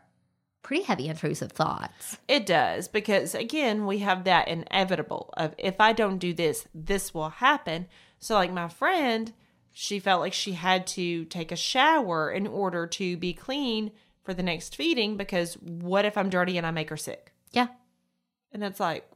pretty 0.62 0.82
heavy 0.82 1.08
intrusive 1.08 1.52
thoughts. 1.52 2.18
It 2.28 2.46
does 2.46 2.88
because 2.88 3.34
again, 3.34 3.86
we 3.86 3.98
have 3.98 4.24
that 4.24 4.48
inevitable 4.48 5.32
of 5.36 5.54
if 5.58 5.80
I 5.80 5.92
don't 5.92 6.18
do 6.18 6.32
this, 6.32 6.68
this 6.74 7.14
will 7.14 7.30
happen. 7.30 7.86
So 8.18 8.34
like 8.34 8.52
my 8.52 8.68
friend, 8.68 9.32
she 9.72 9.98
felt 9.98 10.20
like 10.20 10.32
she 10.32 10.52
had 10.52 10.86
to 10.88 11.24
take 11.26 11.52
a 11.52 11.56
shower 11.56 12.30
in 12.30 12.46
order 12.46 12.86
to 12.86 13.16
be 13.16 13.32
clean 13.32 13.92
for 14.22 14.34
the 14.34 14.42
next 14.42 14.76
feeding 14.76 15.16
because 15.16 15.54
what 15.54 16.04
if 16.04 16.18
I'm 16.18 16.30
dirty 16.30 16.58
and 16.58 16.66
I 16.66 16.70
make 16.70 16.90
her 16.90 16.96
sick? 16.96 17.32
Yeah. 17.52 17.68
And 18.52 18.62
it's 18.64 18.80
like 18.80 19.10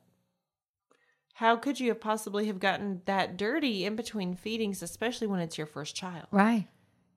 how 1.34 1.56
could 1.56 1.80
you 1.80 1.88
have 1.88 2.00
possibly 2.00 2.46
have 2.46 2.60
gotten 2.60 3.02
that 3.06 3.36
dirty 3.36 3.84
in 3.84 3.96
between 3.96 4.36
feedings, 4.36 4.82
especially 4.82 5.26
when 5.26 5.40
it's 5.40 5.58
your 5.58 5.66
first 5.66 5.96
child? 5.96 6.26
Right. 6.30 6.68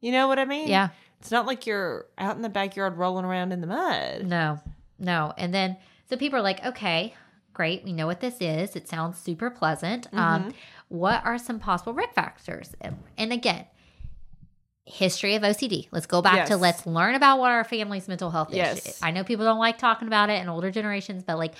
You 0.01 0.11
know 0.11 0.27
what 0.27 0.39
I 0.39 0.45
mean? 0.45 0.67
Yeah. 0.67 0.89
It's 1.19 1.31
not 1.31 1.45
like 1.45 1.67
you're 1.67 2.07
out 2.17 2.35
in 2.35 2.41
the 2.41 2.49
backyard 2.49 2.97
rolling 2.97 3.25
around 3.25 3.51
in 3.51 3.61
the 3.61 3.67
mud. 3.67 4.25
No, 4.25 4.59
no. 4.97 5.33
And 5.37 5.53
then, 5.53 5.77
so 6.09 6.17
people 6.17 6.39
are 6.39 6.43
like, 6.43 6.65
okay, 6.65 7.13
great. 7.53 7.83
We 7.83 7.93
know 7.93 8.07
what 8.07 8.19
this 8.19 8.37
is. 8.39 8.75
It 8.75 8.87
sounds 8.87 9.19
super 9.19 9.51
pleasant. 9.51 10.07
Mm-hmm. 10.07 10.19
Um, 10.19 10.53
what 10.89 11.25
are 11.25 11.37
some 11.37 11.59
possible 11.59 11.93
risk 11.93 12.13
factors? 12.13 12.73
And 13.17 13.33
again, 13.33 13.65
history 14.85 15.35
of 15.35 15.43
OCD. 15.43 15.87
Let's 15.91 16.05
go 16.05 16.21
back 16.21 16.47
to 16.47 16.57
let's 16.57 16.85
learn 16.85 17.15
about 17.15 17.39
what 17.39 17.51
our 17.51 17.63
family's 17.63 18.07
mental 18.07 18.31
health 18.31 18.49
Yes. 18.53 18.85
is. 18.85 18.99
I 19.01 19.11
know 19.11 19.23
people 19.23 19.45
don't 19.45 19.59
like 19.59 19.77
talking 19.77 20.07
about 20.07 20.29
it 20.29 20.41
in 20.41 20.49
older 20.49 20.71
generations, 20.71 21.23
but 21.23 21.37
like, 21.37 21.55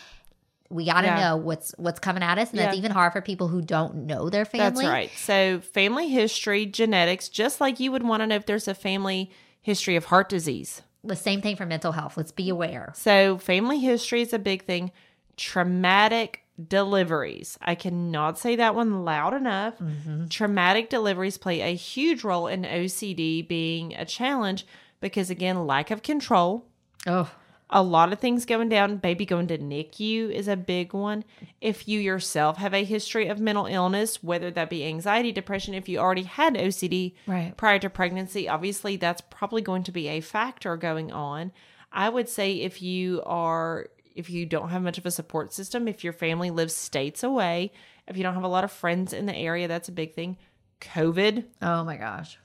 we 0.70 0.86
got 0.86 1.02
to 1.02 1.08
Yeah. 1.08 1.20
know 1.20 1.38
what's 1.38 1.74
what's 1.78 2.00
coming 2.00 2.24
at 2.24 2.38
us, 2.38 2.50
and 2.52 2.60
that's 2.60 2.76
even 2.76 2.92
hard 2.92 3.14
for 3.14 3.22
people 3.22 3.48
who 3.48 3.62
don't 3.62 4.06
know 4.06 4.30
their 4.30 4.44
family. 4.44 4.86
That's 4.86 4.94
right. 4.94 5.18
So, 5.18 5.60
family 5.62 6.10
history, 6.10 6.66
genetics, 6.66 7.30
just 7.30 7.62
like 7.62 7.80
you 7.80 7.92
would 7.92 8.04
want 8.04 8.22
to 8.22 8.28
know 8.28 8.36
if 8.36 8.46
there's 8.46 8.68
a 8.68 8.76
family 8.76 9.32
history 9.62 9.96
of 9.96 10.06
heart 10.06 10.28
disease. 10.28 10.82
The 11.06 11.16
same 11.16 11.42
thing 11.42 11.56
for 11.56 11.66
mental 11.66 11.94
health. 11.94 12.18
Let's 12.18 12.34
be 12.34 12.50
aware. 12.50 12.92
So, 12.96 13.38
family 13.38 13.80
history 13.80 14.22
is 14.22 14.34
a 14.34 14.40
big 14.40 14.66
thing. 14.66 14.92
Traumatic 15.38 16.44
deliveries. 16.62 17.58
I 17.62 17.76
cannot 17.76 18.38
say 18.40 18.56
that 18.56 18.76
one 18.76 19.04
loud 19.06 19.34
enough. 19.34 19.78
Mm-hmm. 19.80 20.28
Traumatic 20.28 20.90
deliveries 20.90 21.38
play 21.38 21.62
a 21.62 21.76
huge 21.76 22.24
role 22.24 22.48
in 22.48 22.64
OCD 22.64 23.48
being 23.48 23.94
a 23.96 24.06
challenge 24.06 24.66
because, 25.00 25.30
again, 25.30 25.68
lack 25.68 25.92
of 25.92 26.02
control. 26.02 26.66
Oh, 27.06 27.30
a 27.70 27.84
lot 27.84 28.14
of 28.14 28.20
things 28.20 28.46
going 28.46 28.70
down. 28.70 28.96
Baby 28.98 29.26
going 29.26 29.48
to 29.48 29.58
NICU 29.58 30.32
is 30.32 30.48
a 30.48 30.56
big 30.56 30.94
one. 30.94 31.26
If 31.60 31.86
you 31.88 32.00
yourself 32.00 32.58
have 32.58 32.74
a 32.74 32.86
history 32.86 33.28
of 33.28 33.42
mental 33.42 33.66
illness, 33.66 34.24
whether 34.24 34.50
that 34.52 34.70
be 34.70 34.86
anxiety, 34.86 35.34
depression, 35.34 35.74
if 35.74 35.90
you 35.90 36.00
already 36.00 36.24
had 36.24 36.56
OCD 36.56 37.14
Right. 37.28 37.56
prior 37.58 37.78
to 37.80 37.90
pregnancy, 37.90 38.48
obviously 38.48 38.96
that's 38.96 39.20
probably 39.22 39.62
going 39.62 39.84
to 39.84 39.92
be 39.92 40.08
a 40.08 40.22
factor 40.22 40.78
going 40.78 41.12
on. 41.12 41.52
I 41.92 42.08
would 42.08 42.30
say 42.30 42.54
if 42.54 42.82
you 42.82 43.22
are 43.26 43.88
if 44.18 44.30
you 44.30 44.46
don't 44.46 44.70
have 44.70 44.82
much 44.82 44.98
of 44.98 45.06
a 45.06 45.12
support 45.12 45.54
system, 45.54 45.88
if 45.88 46.04
your 46.04 46.14
family 46.14 46.50
lives 46.50 46.74
states 46.74 47.24
away, 47.24 47.72
if 48.08 48.18
you 48.18 48.24
don't 48.24 48.34
have 48.34 48.44
a 48.44 48.48
lot 48.48 48.64
of 48.64 48.72
friends 48.72 49.14
in 49.14 49.28
the 49.28 49.36
area, 49.36 49.68
that's 49.68 49.88
a 49.88 49.92
big 49.92 50.14
thing. 50.14 50.38
COVID, 50.82 51.46
oh 51.62 51.84
my 51.84 51.98
gosh. 51.98 52.38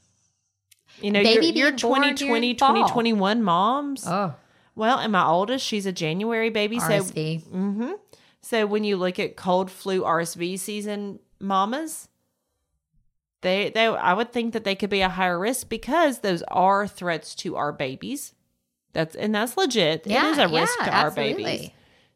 you 1.01 1.11
know, 1.11 1.23
Baby 1.23 1.47
you're, 1.47 1.69
you're 1.69 1.77
2020, 1.77 2.55
2021 2.55 3.43
moms. 3.43 4.05
Oh, 4.07 4.35
Well, 4.75 4.99
and 4.99 5.13
my 5.13 5.25
oldest, 5.25 5.67
she's 5.67 5.87
a 5.87 5.93
January 5.93 6.51
baby. 6.51 6.79
So, 6.79 6.87
RSV. 6.87 7.43
hmm 7.45 7.93
so 8.43 8.67
when 8.67 8.85
you 8.85 8.97
look 8.97 9.19
at 9.19 9.37
cold 9.37 9.71
flu 9.71 10.03
RSV 10.03 10.59
season 10.59 11.21
mamas, 11.41 12.09
they 13.41 13.71
they 13.71 13.87
I 13.87 14.13
would 14.13 14.33
think 14.33 14.53
that 14.53 14.65
they 14.65 14.75
could 14.75 14.91
be 14.91 15.01
a 15.01 15.09
higher 15.09 15.39
risk 15.39 15.69
because 15.69 16.19
those 16.19 16.43
are 16.49 16.87
threats 16.87 17.35
to 17.37 17.57
our 17.57 17.73
babies. 17.73 18.35
That's 18.93 19.15
and 19.15 19.35
that's 19.35 19.57
legit. 19.57 20.07
Yeah, 20.07 20.29
it 20.29 20.33
is 20.33 20.39
a 20.39 20.49
risk 20.49 20.77
yeah, 20.81 20.87
to 20.87 20.97
our 20.97 21.07
absolutely. 21.07 21.45
babies. 21.45 21.71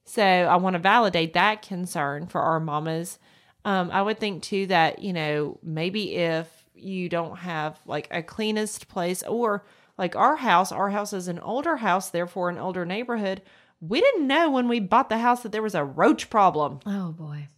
So 0.04 0.23
I 0.23 0.56
want 0.56 0.75
to 0.75 0.78
validate 0.78 1.35
that 1.35 1.62
concern 1.62 2.26
for 2.26 2.40
our 2.40 2.61
mamas. 2.61 3.18
Um, 3.64 3.90
I 3.90 4.02
would 4.02 4.18
think 4.21 4.42
too 4.42 4.66
that 4.66 5.00
you 5.00 5.12
know 5.12 5.59
maybe 5.62 6.16
if 6.16 6.49
you 6.75 7.09
don't 7.09 7.38
have 7.38 7.78
like 7.87 8.09
a 8.11 8.23
cleanest 8.23 8.88
place 8.88 9.23
or 9.23 9.64
like 9.99 10.14
our 10.14 10.37
house, 10.37 10.73
our 10.73 10.90
house 10.90 11.12
is 11.12 11.28
an 11.28 11.38
older 11.38 11.76
house, 11.76 12.11
therefore 12.11 12.50
an 12.50 12.59
older 12.59 12.85
neighborhood. 12.85 13.42
We 13.80 14.00
didn't 14.00 14.26
know 14.26 14.50
when 14.50 14.68
we 14.68 14.80
bought 14.80 15.09
the 15.09 15.18
house 15.18 15.42
that 15.42 15.52
there 15.52 15.62
was 15.62 15.75
a 15.75 15.85
roach 15.85 16.30
problem. 16.30 16.80
Oh 16.87 17.12
boy. 17.12 17.49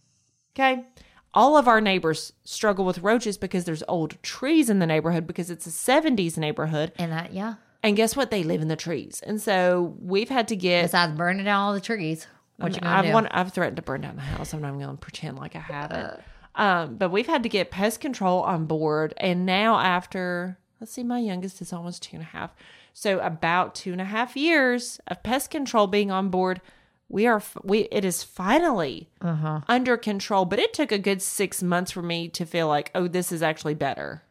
Okay. 0.53 0.85
All 1.33 1.57
of 1.57 1.67
our 1.67 1.79
neighbors 1.79 2.33
struggle 2.43 2.85
with 2.85 2.99
roaches 2.99 3.37
because 3.37 3.65
there's 3.65 3.83
old 3.87 4.21
trees 4.23 4.69
in 4.69 4.79
the 4.79 4.87
neighborhood 4.87 5.27
because 5.27 5.51
it's 5.51 5.67
a 5.67 5.69
70s 5.69 6.37
neighborhood. 6.37 6.91
And 6.97 7.11
that, 7.11 7.33
yeah. 7.33 7.55
And 7.81 7.95
guess 7.95 8.15
what? 8.15 8.29
They 8.29 8.43
live 8.43 8.61
in 8.61 8.67
the 8.67 8.75
trees. 8.75 9.21
And 9.25 9.41
so 9.41 9.95
we've 10.01 10.29
had 10.29 10.49
to 10.49 10.55
get 10.55 10.83
Besides 10.83 11.17
burning 11.17 11.45
down 11.45 11.61
all 11.61 11.73
the 11.73 11.79
trees. 11.79 12.27
What 12.57 12.75
you 12.75 12.81
gonna 12.81 12.93
I've 12.93 13.05
do? 13.05 13.13
want, 13.13 13.27
I've 13.31 13.53
threatened 13.53 13.77
to 13.77 13.81
burn 13.81 14.01
down 14.01 14.17
the 14.17 14.21
house. 14.21 14.53
I'm 14.53 14.61
not 14.61 14.69
even 14.69 14.81
going 14.81 14.97
to 14.97 15.01
pretend 15.01 15.37
like 15.37 15.55
I 15.55 15.59
haven't. 15.59 16.19
Um, 16.55 16.95
but 16.97 17.09
we've 17.09 17.27
had 17.27 17.43
to 17.43 17.49
get 17.49 17.71
pest 17.71 18.01
control 18.01 18.41
on 18.41 18.65
board, 18.65 19.13
and 19.15 19.45
now 19.45 19.79
after 19.79 20.57
let's 20.81 20.91
see, 20.91 21.03
my 21.03 21.19
youngest 21.19 21.61
is 21.61 21.71
almost 21.71 22.03
two 22.03 22.17
and 22.17 22.23
a 22.23 22.27
half, 22.27 22.51
so 22.93 23.19
about 23.19 23.75
two 23.75 23.93
and 23.93 24.01
a 24.01 24.05
half 24.05 24.35
years 24.35 24.99
of 25.07 25.23
pest 25.23 25.51
control 25.51 25.87
being 25.87 26.11
on 26.11 26.27
board, 26.27 26.59
we 27.07 27.25
are 27.25 27.37
f- 27.37 27.55
we 27.63 27.81
it 27.91 28.03
is 28.03 28.23
finally 28.23 29.09
uh-huh. 29.21 29.61
under 29.69 29.95
control. 29.95 30.43
But 30.43 30.59
it 30.59 30.73
took 30.73 30.91
a 30.91 30.97
good 30.97 31.21
six 31.21 31.63
months 31.63 31.91
for 31.91 32.01
me 32.01 32.27
to 32.29 32.45
feel 32.45 32.67
like, 32.67 32.91
oh, 32.93 33.07
this 33.07 33.31
is 33.31 33.41
actually 33.41 33.75
better. 33.75 34.23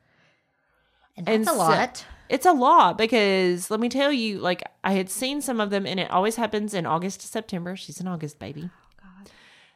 And 1.17 1.27
that's 1.27 1.35
And 1.35 1.43
a 1.45 1.51
so- 1.51 1.57
lot. 1.57 2.05
It's 2.29 2.47
a 2.47 2.53
lot 2.53 2.99
because 2.99 3.71
let 3.71 3.81
me 3.81 3.89
tell 3.89 4.13
you, 4.13 4.39
like 4.39 4.63
I 4.85 4.93
had 4.93 5.09
seen 5.09 5.41
some 5.41 5.61
of 5.61 5.71
them, 5.71 5.87
and 5.87 5.99
it 5.99 6.11
always 6.11 6.37
happens 6.37 6.75
in 6.75 6.87
August 6.87 7.21
to 7.23 7.27
September. 7.27 7.77
She's 7.77 8.01
an 8.01 8.09
August 8.09 8.39
baby. 8.39 8.71
Oh, 9.03 9.31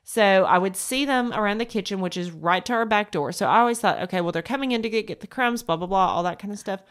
so 0.04 0.44
I 0.44 0.59
would 0.59 0.76
see 0.76 1.04
them 1.04 1.32
around 1.32 1.59
the 1.59 1.64
kitchen, 1.64 2.00
which 2.00 2.16
is 2.16 2.30
right 2.30 2.64
to 2.66 2.73
our 2.73 2.85
back 2.85 3.11
door. 3.11 3.32
So 3.32 3.47
I 3.47 3.61
always 3.61 3.80
thought, 3.80 4.02
okay, 4.02 4.21
well, 4.21 4.32
they're 4.32 4.42
coming 4.42 4.73
in 4.73 4.82
to 4.82 4.90
get, 4.90 5.06
get 5.06 5.21
the 5.21 5.26
crumbs, 5.26 5.62
blah, 5.62 5.76
blah, 5.76 5.87
blah, 5.87 6.09
all 6.09 6.23
that 6.25 6.38
kind 6.38 6.52
of 6.52 6.59
stuff. 6.59 6.82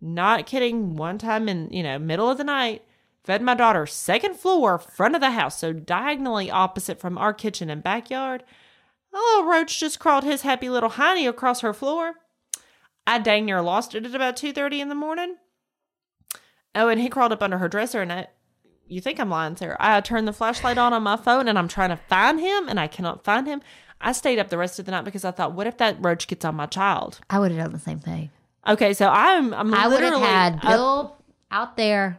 Not 0.00 0.46
kidding. 0.46 0.96
One 0.96 1.18
time 1.18 1.48
in, 1.48 1.70
you 1.70 1.82
know, 1.82 1.98
middle 1.98 2.30
of 2.30 2.38
the 2.38 2.44
night, 2.44 2.82
fed 3.22 3.40
my 3.42 3.54
daughter 3.54 3.86
second 3.86 4.36
floor, 4.36 4.78
front 4.78 5.14
of 5.14 5.20
the 5.20 5.30
house. 5.30 5.58
So 5.58 5.72
diagonally 5.72 6.50
opposite 6.50 6.98
from 6.98 7.18
our 7.18 7.32
kitchen 7.32 7.70
and 7.70 7.82
backyard. 7.82 8.42
A 9.12 9.16
little 9.16 9.44
roach 9.44 9.78
just 9.78 10.00
crawled 10.00 10.24
his 10.24 10.42
happy 10.42 10.68
little 10.68 10.90
hiney 10.90 11.28
across 11.28 11.60
her 11.60 11.72
floor. 11.72 12.14
I 13.06 13.18
dang 13.18 13.44
near 13.44 13.62
lost 13.62 13.94
it 13.94 14.06
at 14.06 14.14
about 14.14 14.36
2.30 14.36 14.80
in 14.80 14.88
the 14.88 14.94
morning. 14.94 15.36
Oh, 16.74 16.88
and 16.88 17.00
he 17.00 17.08
crawled 17.08 17.32
up 17.32 17.42
under 17.42 17.58
her 17.58 17.68
dresser 17.68 18.02
and 18.02 18.12
I, 18.12 18.26
you 18.86 19.00
think 19.00 19.20
I'm 19.20 19.30
lying, 19.30 19.56
Sarah. 19.56 19.76
I 19.78 20.00
turned 20.00 20.26
the 20.26 20.32
flashlight 20.32 20.78
on 20.78 20.92
on 20.92 21.02
my 21.02 21.16
phone 21.16 21.48
and 21.48 21.58
I'm 21.58 21.68
trying 21.68 21.90
to 21.90 21.96
find 21.96 22.40
him 22.40 22.68
and 22.68 22.80
I 22.80 22.86
cannot 22.86 23.24
find 23.24 23.46
him. 23.46 23.62
I 24.00 24.12
stayed 24.12 24.38
up 24.38 24.48
the 24.48 24.58
rest 24.58 24.78
of 24.78 24.84
the 24.84 24.90
night 24.90 25.04
because 25.04 25.24
I 25.24 25.30
thought, 25.30 25.52
what 25.52 25.66
if 25.66 25.78
that 25.78 25.96
roach 26.00 26.26
gets 26.26 26.44
on 26.44 26.56
my 26.56 26.66
child? 26.66 27.20
I 27.30 27.38
would 27.38 27.52
have 27.52 27.60
done 27.60 27.72
the 27.72 27.78
same 27.78 28.00
thing. 28.00 28.30
Okay, 28.66 28.94
so 28.94 29.08
I'm 29.08 29.52
I'm 29.54 29.72
I 29.74 29.88
would 29.88 30.02
have 30.02 30.20
had 30.20 30.60
Bill 30.60 31.16
out 31.50 31.76
there. 31.76 32.18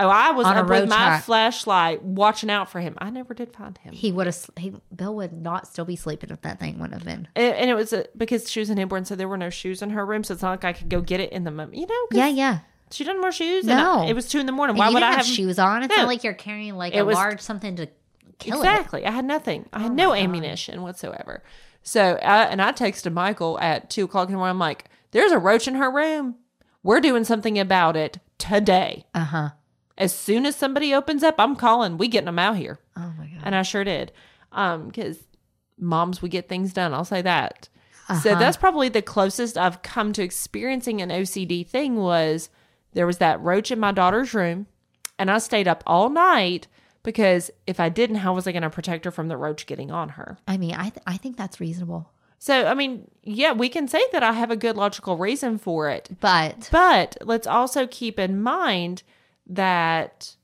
Oh, 0.00 0.08
I 0.08 0.32
was 0.32 0.46
on 0.46 0.56
a 0.56 0.60
up 0.62 0.68
with 0.68 0.88
my 0.88 0.96
track. 0.96 1.24
flashlight 1.24 2.02
watching 2.02 2.50
out 2.50 2.70
for 2.70 2.80
him. 2.80 2.94
I 2.98 3.10
never 3.10 3.34
did 3.34 3.52
find 3.52 3.76
him. 3.78 3.92
He 3.92 4.10
would 4.12 4.26
have. 4.26 4.36
He 4.56 4.72
Bill 4.94 5.14
would 5.16 5.32
not 5.32 5.66
still 5.66 5.84
be 5.84 5.96
sleeping 5.96 6.30
if 6.30 6.40
that 6.42 6.58
thing 6.58 6.78
would 6.80 6.92
have 6.92 7.04
been. 7.04 7.28
And, 7.36 7.54
and 7.54 7.70
it 7.70 7.74
was 7.74 7.92
a, 7.92 8.06
because 8.16 8.50
she 8.50 8.60
was 8.60 8.70
an 8.70 8.76
newborn, 8.76 9.04
so 9.04 9.14
there 9.14 9.28
were 9.28 9.36
no 9.36 9.50
shoes 9.50 9.82
in 9.82 9.90
her 9.90 10.04
room. 10.04 10.24
So 10.24 10.34
it's 10.34 10.42
not 10.42 10.50
like 10.50 10.64
I 10.64 10.72
could 10.72 10.88
go 10.88 11.00
get 11.00 11.20
it 11.20 11.32
in 11.32 11.44
the 11.44 11.50
moment. 11.50 11.76
You 11.76 11.86
know? 11.86 12.06
Yeah, 12.12 12.28
yeah. 12.28 12.58
she 12.90 13.04
doesn't 13.04 13.22
wear 13.22 13.30
shoes. 13.32 13.64
No. 13.64 13.72
and 13.74 14.02
I- 14.02 14.06
it 14.08 14.14
was 14.14 14.28
two 14.28 14.40
in 14.40 14.46
the 14.46 14.52
morning. 14.52 14.76
Why 14.76 14.90
would 14.90 15.02
I 15.02 15.08
have, 15.12 15.16
have 15.18 15.26
shoes 15.26 15.58
on? 15.58 15.82
It's 15.84 15.90
No. 15.94 16.02
not 16.02 16.08
like 16.08 16.24
you're 16.24 16.34
carrying 16.34 16.74
like 16.76 16.94
It 16.94 16.98
a 17.00 17.04
was- 17.04 17.14
large 17.14 17.40
something 17.40 17.76
to 17.76 17.86
kill 18.38 18.56
it. 18.56 18.58
exactly. 18.58 19.04
I 19.06 19.10
had 19.10 19.24
nothing. 19.24 19.68
I 19.72 19.80
had 19.80 19.90
Oh 19.92 19.94
no 19.94 20.08
God. 20.08 20.18
ammunition 20.18 20.82
whatsoever. 20.82 21.42
So, 21.82 22.18
I, 22.22 22.44
and 22.44 22.60
I 22.60 22.72
texted 22.72 23.12
Michael 23.12 23.58
at 23.60 23.88
two 23.90 24.04
o'clock 24.04 24.28
in 24.28 24.32
the 24.32 24.36
morning. 24.38 24.50
I'm 24.50 24.58
like, 24.58 24.84
"There's 25.12 25.32
a 25.32 25.38
roach 25.38 25.66
in 25.66 25.76
her 25.76 25.90
room. 25.90 26.34
We're 26.82 27.00
doing 27.00 27.24
something 27.24 27.58
about 27.58 27.96
it 27.96 28.18
today." 28.36 29.06
Uh 29.14 29.24
huh. 29.24 29.48
As 30.00 30.12
soon 30.14 30.46
as 30.46 30.56
somebody 30.56 30.92
opens 30.92 31.22
up, 31.22 31.36
I'm 31.38 31.54
calling. 31.54 31.96
We 31.98 32.08
getting 32.08 32.26
them 32.26 32.38
out 32.38 32.56
here, 32.56 32.78
Oh 32.96 33.12
my 33.18 33.26
god. 33.26 33.40
and 33.44 33.54
I 33.54 33.62
sure 33.62 33.84
did. 33.84 34.10
Um, 34.50 34.88
because 34.88 35.18
moms, 35.78 36.20
we 36.22 36.28
get 36.28 36.48
things 36.48 36.72
done. 36.72 36.92
I'll 36.92 37.04
say 37.04 37.22
that. 37.22 37.68
So 38.22 38.30
Uh-huh. 38.32 38.38
that's 38.40 38.56
probably 38.56 38.88
the 38.88 39.02
closest 39.02 39.56
I've 39.56 39.82
come 39.82 40.12
to 40.14 40.22
experiencing 40.22 41.00
an 41.00 41.10
OCD 41.10 41.64
thing. 41.64 41.94
Was 41.96 42.50
there 42.92 43.06
was 43.06 43.18
that 43.18 43.40
roach 43.40 43.70
in 43.70 43.78
my 43.78 43.92
daughter's 43.92 44.34
room, 44.34 44.66
and 45.18 45.30
I 45.30 45.38
stayed 45.38 45.68
up 45.68 45.84
all 45.86 46.08
night 46.10 46.66
because 47.04 47.50
if 47.68 47.78
I 47.78 47.88
didn't, 47.88 48.16
how 48.16 48.34
was 48.34 48.48
I 48.48 48.52
going 48.52 48.62
to 48.64 48.70
protect 48.70 49.04
her 49.04 49.10
from 49.12 49.28
the 49.28 49.36
roach 49.36 49.64
getting 49.66 49.92
on 49.92 50.08
her? 50.10 50.38
I 50.48 50.56
mean, 50.56 50.74
I 50.74 50.88
th- 50.90 51.04
I 51.06 51.18
think 51.18 51.36
that's 51.36 51.60
reasonable. 51.60 52.10
So, 52.40 52.66
I 52.66 52.74
mean, 52.74 53.08
yeah, 53.22 53.52
we 53.52 53.68
can 53.68 53.86
say 53.86 54.02
that 54.12 54.22
I 54.24 54.32
have 54.32 54.50
a 54.50 54.56
good 54.56 54.76
logical 54.76 55.16
reason 55.18 55.56
for 55.58 55.88
it. 55.90 56.08
But 56.20 56.68
But 56.72 57.16
let's 57.20 57.46
also 57.46 57.86
keep 57.86 58.18
in 58.18 58.42
mind 58.42 59.02
that 59.50 60.36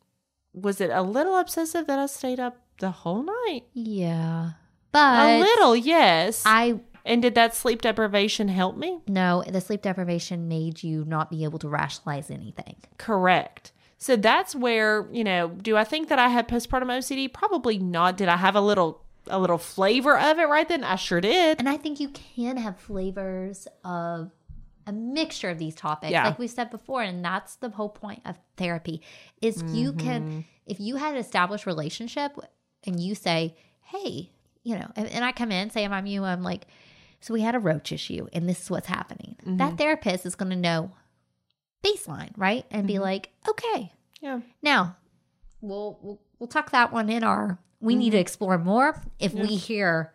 was 0.52 0.80
it 0.80 0.90
a 0.90 1.02
little 1.02 1.36
obsessive 1.36 1.86
that 1.86 1.98
I 1.98 2.06
stayed 2.06 2.40
up 2.40 2.58
the 2.78 2.90
whole 2.90 3.22
night? 3.22 3.64
yeah. 3.72 4.52
But 4.92 5.26
a 5.26 5.40
little, 5.40 5.76
yes. 5.76 6.42
I 6.46 6.80
and 7.04 7.20
did 7.20 7.34
that 7.34 7.54
sleep 7.54 7.82
deprivation 7.82 8.48
help 8.48 8.76
me? 8.76 9.00
no, 9.06 9.44
the 9.46 9.60
sleep 9.60 9.82
deprivation 9.82 10.48
made 10.48 10.82
you 10.82 11.04
not 11.04 11.30
be 11.30 11.44
able 11.44 11.58
to 11.60 11.68
rationalize 11.68 12.30
anything. 12.30 12.76
Correct. 12.98 13.72
So 13.98 14.16
that's 14.16 14.54
where, 14.54 15.06
you 15.12 15.24
know, 15.24 15.48
do 15.48 15.76
I 15.76 15.84
think 15.84 16.08
that 16.08 16.18
I 16.18 16.28
had 16.28 16.48
postpartum 16.48 16.86
OCD? 16.86 17.32
Probably 17.32 17.78
not. 17.78 18.16
Did 18.16 18.28
I 18.28 18.36
have 18.36 18.54
a 18.54 18.60
little 18.60 19.02
a 19.28 19.38
little 19.38 19.58
flavor 19.58 20.18
of 20.18 20.38
it 20.38 20.48
right 20.48 20.68
then? 20.68 20.84
I 20.84 20.96
sure 20.96 21.20
did. 21.20 21.58
And 21.58 21.68
I 21.68 21.76
think 21.76 21.98
you 22.00 22.08
can 22.10 22.56
have 22.56 22.78
flavors 22.78 23.66
of 23.84 24.30
a 24.86 24.92
mixture 24.92 25.50
of 25.50 25.58
these 25.58 25.74
topics, 25.74 26.12
Yeah. 26.12 26.24
like 26.24 26.38
we 26.38 26.46
said 26.46 26.70
before, 26.70 27.02
and 27.02 27.24
that's 27.24 27.56
the 27.56 27.70
whole 27.70 27.88
point 27.88 28.22
of 28.24 28.38
therapy. 28.56 29.02
Is 29.42 29.62
you 29.66 29.92
can, 29.92 30.22
mm-hmm. 30.22 30.40
if 30.66 30.80
you 30.80 30.96
had 30.96 31.14
an 31.14 31.20
established 31.20 31.66
relationship, 31.66 32.38
and 32.84 33.00
you 33.00 33.14
say, 33.14 33.56
"Hey, 33.82 34.30
you 34.62 34.76
know," 34.78 34.90
and, 34.94 35.08
and 35.08 35.24
I 35.24 35.32
come 35.32 35.50
in, 35.50 35.70
say, 35.70 35.84
"I'm 35.84 36.06
you," 36.06 36.24
I'm 36.24 36.42
like, 36.42 36.66
"So 37.20 37.34
we 37.34 37.40
had 37.40 37.54
a 37.54 37.58
roach 37.58 37.90
issue, 37.90 38.28
and 38.32 38.48
this 38.48 38.62
is 38.62 38.70
what's 38.70 38.86
happening." 38.86 39.36
That 39.44 39.68
mm-hmm. 39.68 39.76
therapist 39.76 40.24
is 40.24 40.36
going 40.36 40.50
to 40.50 40.56
know 40.56 40.92
baseline, 41.84 42.32
right, 42.36 42.64
and 42.70 42.86
be 42.86 42.94
mm-hmm. 42.94 43.02
like, 43.02 43.30
"Okay, 43.48 43.92
Yeah. 44.20 44.40
now 44.62 44.96
we'll 45.60 45.98
we'll, 46.00 46.20
we'll 46.38 46.48
tuck 46.48 46.70
that 46.70 46.92
one 46.92 47.10
in 47.10 47.24
our." 47.24 47.58
We 47.78 47.94
need 47.94 48.10
to 48.10 48.18
explore 48.18 48.56
more 48.56 49.00
if 49.18 49.34
we 49.34 49.54
hear 49.54 50.12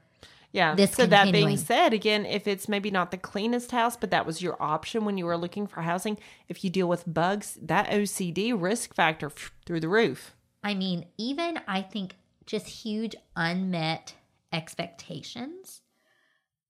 Yeah. 0.51 0.75
this 0.75 0.91
so 0.91 1.05
that 1.05 1.31
being 1.31 1.55
said, 1.57 1.93
again, 1.93 2.25
if 2.25 2.47
it's 2.47 2.67
maybe 2.67 2.91
not 2.91 3.11
the 3.11 3.17
cleanest 3.17 3.71
house, 3.71 3.95
but 3.95 4.11
that 4.11 4.25
was 4.25 4.41
your 4.41 4.61
option 4.61 5.05
when 5.05 5.17
you 5.17 5.25
were 5.25 5.37
looking 5.37 5.65
for 5.65 5.81
housing, 5.81 6.17
if 6.49 6.63
you 6.63 6.69
deal 6.69 6.87
with 6.87 7.11
bugs, 7.11 7.57
that 7.61 7.89
OCD 7.89 8.53
risk 8.59 8.93
factor 8.93 9.29
phew, 9.29 9.49
through 9.65 9.79
the 9.79 9.89
roof. 9.89 10.35
I 10.63 10.73
mean, 10.73 11.05
even 11.17 11.59
I 11.67 11.81
think 11.81 12.15
just 12.45 12.67
huge 12.67 13.15
unmet 13.35 14.13
expectations 14.51 15.81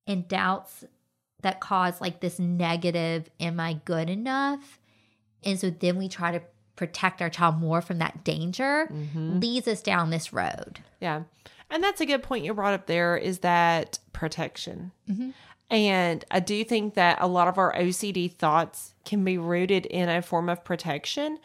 and 0.05 0.27
doubts 0.27 0.83
that 1.41 1.59
cause 1.59 1.99
like 1.99 2.19
this 2.19 2.39
negative, 2.39 3.29
am 3.39 3.59
I 3.59 3.79
good 3.85 4.09
enough? 4.09 4.79
And 5.43 5.59
so 5.59 5.69
then 5.69 5.97
we 5.97 6.07
try 6.07 6.31
to 6.31 6.41
protect 6.75 7.21
our 7.21 7.29
child 7.29 7.57
more 7.57 7.81
from 7.81 7.97
that 7.99 8.23
danger, 8.23 8.87
mm-hmm. 8.91 9.39
leads 9.39 9.67
us 9.67 9.81
down 9.81 10.09
this 10.09 10.31
road. 10.31 10.79
Yeah. 10.99 11.23
And 11.71 11.83
that's 11.83 12.01
a 12.01 12.05
good 12.05 12.21
point 12.21 12.45
you 12.45 12.53
brought 12.53 12.73
up 12.73 12.85
there 12.85 13.17
is 13.17 13.39
that 13.39 13.97
protection. 14.13 14.91
Mm-hmm. 15.09 15.29
And 15.71 16.25
I 16.29 16.41
do 16.41 16.63
think 16.65 16.95
that 16.95 17.17
a 17.21 17.27
lot 17.27 17.47
of 17.47 17.57
our 17.57 17.73
OCD 17.73 18.31
thoughts 18.31 18.93
can 19.05 19.23
be 19.23 19.37
rooted 19.37 19.85
in 19.85 20.09
a 20.09 20.21
form 20.21 20.49
of 20.49 20.65
protection. 20.65 21.39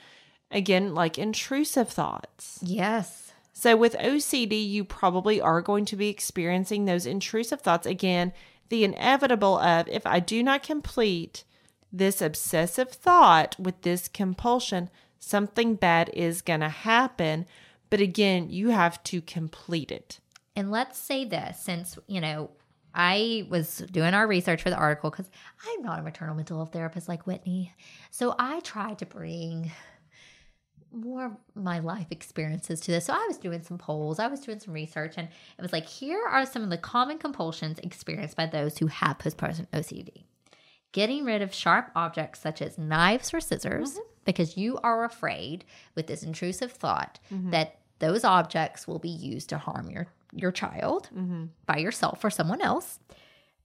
Again, 0.51 0.95
like 0.95 1.17
intrusive 1.17 1.89
thoughts. 1.89 2.59
Yes. 2.61 3.33
So 3.53 3.77
with 3.77 3.95
OCD, 3.95 4.69
you 4.69 4.85
probably 4.85 5.41
are 5.41 5.63
going 5.63 5.85
to 5.87 5.97
be 5.97 6.09
experiencing 6.09 6.85
those 6.85 7.07
intrusive 7.07 7.61
thoughts. 7.61 7.87
Again, 7.87 8.33
the 8.69 8.85
inevitable 8.85 9.59
of 9.59 9.89
if 9.89 10.05
I 10.05 10.21
do 10.21 10.43
not 10.43 10.63
complete 10.63 11.45
this 11.93 12.21
obsessive 12.21 12.91
thought 12.91 13.57
with 13.59 13.81
this 13.83 14.09
compulsion, 14.09 14.91
something 15.19 15.77
bad 15.77 16.11
is 16.13 16.43
going 16.43 16.61
to 16.61 16.69
happen. 16.69 17.47
But 17.91 18.01
again, 18.01 18.51
you 18.51 18.71
have 18.71 19.03
to 19.05 19.21
complete 19.21 19.91
it. 19.91 20.21
And 20.55 20.71
let's 20.71 20.99
say 20.99 21.25
this 21.25 21.61
since, 21.61 21.99
you 22.07 22.21
know, 22.21 22.51
I 22.95 23.47
was 23.51 23.85
doing 23.93 24.15
our 24.15 24.27
research 24.27 24.63
for 24.63 24.71
the 24.71 24.77
article 24.77 25.11
because 25.11 25.31
I'm 25.67 25.83
not 25.83 25.99
a 25.99 26.03
maternal 26.03 26.35
mental 26.35 26.57
health 26.57 26.73
therapist 26.73 27.09
like 27.09 27.27
Whitney. 27.27 27.75
So 28.11 28.35
I 28.39 28.61
tried 28.61 28.99
to 29.01 29.07
bring 29.07 29.71
more 30.91 31.27
of 31.27 31.33
my 31.55 31.79
life 31.79 32.07
experiences 32.11 32.81
to 32.81 32.91
this. 32.91 33.05
So 33.05 33.13
I 33.13 33.25
was 33.29 33.37
doing 33.37 33.63
some 33.63 33.77
polls, 33.77 34.19
I 34.19 34.29
was 34.29 34.41
doing 34.41 34.61
some 34.61 34.73
research, 34.73 35.15
and 35.19 35.29
it 35.29 35.63
was 35.63 35.73
like, 35.73 35.87
here 35.87 36.25
are 36.27 36.47
some 36.47 36.63
of 36.63 36.71
the 36.71 36.79
common 36.79 37.19
compulsions 37.19 37.79
experienced 37.81 38.37
by 38.37 38.47
those 38.47 38.79
who 38.79 38.87
have 38.87 39.19
postpartum 39.19 39.67
OCD. 39.75 40.25
Getting 40.93 41.25
rid 41.25 41.43
of 41.43 41.53
sharp 41.53 41.91
objects 41.95 42.41
such 42.41 42.63
as 42.63 42.79
knives 42.79 43.35
or 43.35 43.41
scissors 43.41 43.93
mm-hmm. 43.93 44.09
Because 44.27 44.57
you 44.57 44.79
are 44.83 45.05
afraid 45.05 45.65
with 45.95 46.07
this 46.07 46.23
intrusive 46.23 46.73
thought 46.73 47.19
mm-hmm. 47.33 47.51
that 47.51 47.79
those 47.99 48.25
objects 48.25 48.87
will 48.87 48.99
be 48.99 49.09
used 49.09 49.49
to 49.49 49.59
harm 49.59 49.91
your, 49.91 50.09
your 50.33 50.53
child 50.53 51.09
mm-hmm. 51.15 51.47
by 51.65 51.79
yourself 51.79 52.23
or 52.25 52.31
someone 52.31 52.61
else. 52.61 52.99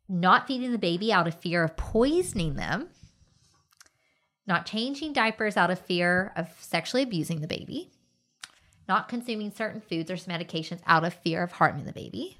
Not 0.08 0.48
feeding 0.48 0.72
the 0.72 0.78
baby 0.78 1.12
out 1.12 1.28
of 1.28 1.36
fear 1.36 1.64
of 1.64 1.76
poisoning 1.76 2.56
them. 2.56 2.90
Not 4.48 4.66
changing 4.66 5.14
diapers 5.14 5.58
out 5.58 5.72
of 5.72 5.80
fear 5.80 6.34
of 6.36 6.50
sexually 6.60 7.04
abusing 7.04 7.42
the 7.42 7.48
baby. 7.48 7.92
Not 8.88 9.08
consuming 9.08 9.52
certain 9.52 9.82
foods 9.82 10.12
or 10.12 10.16
medications 10.16 10.82
out 10.86 11.04
of 11.04 11.14
fear 11.14 11.44
of 11.44 11.54
harming 11.54 11.86
the 11.86 11.94
baby. 11.94 12.40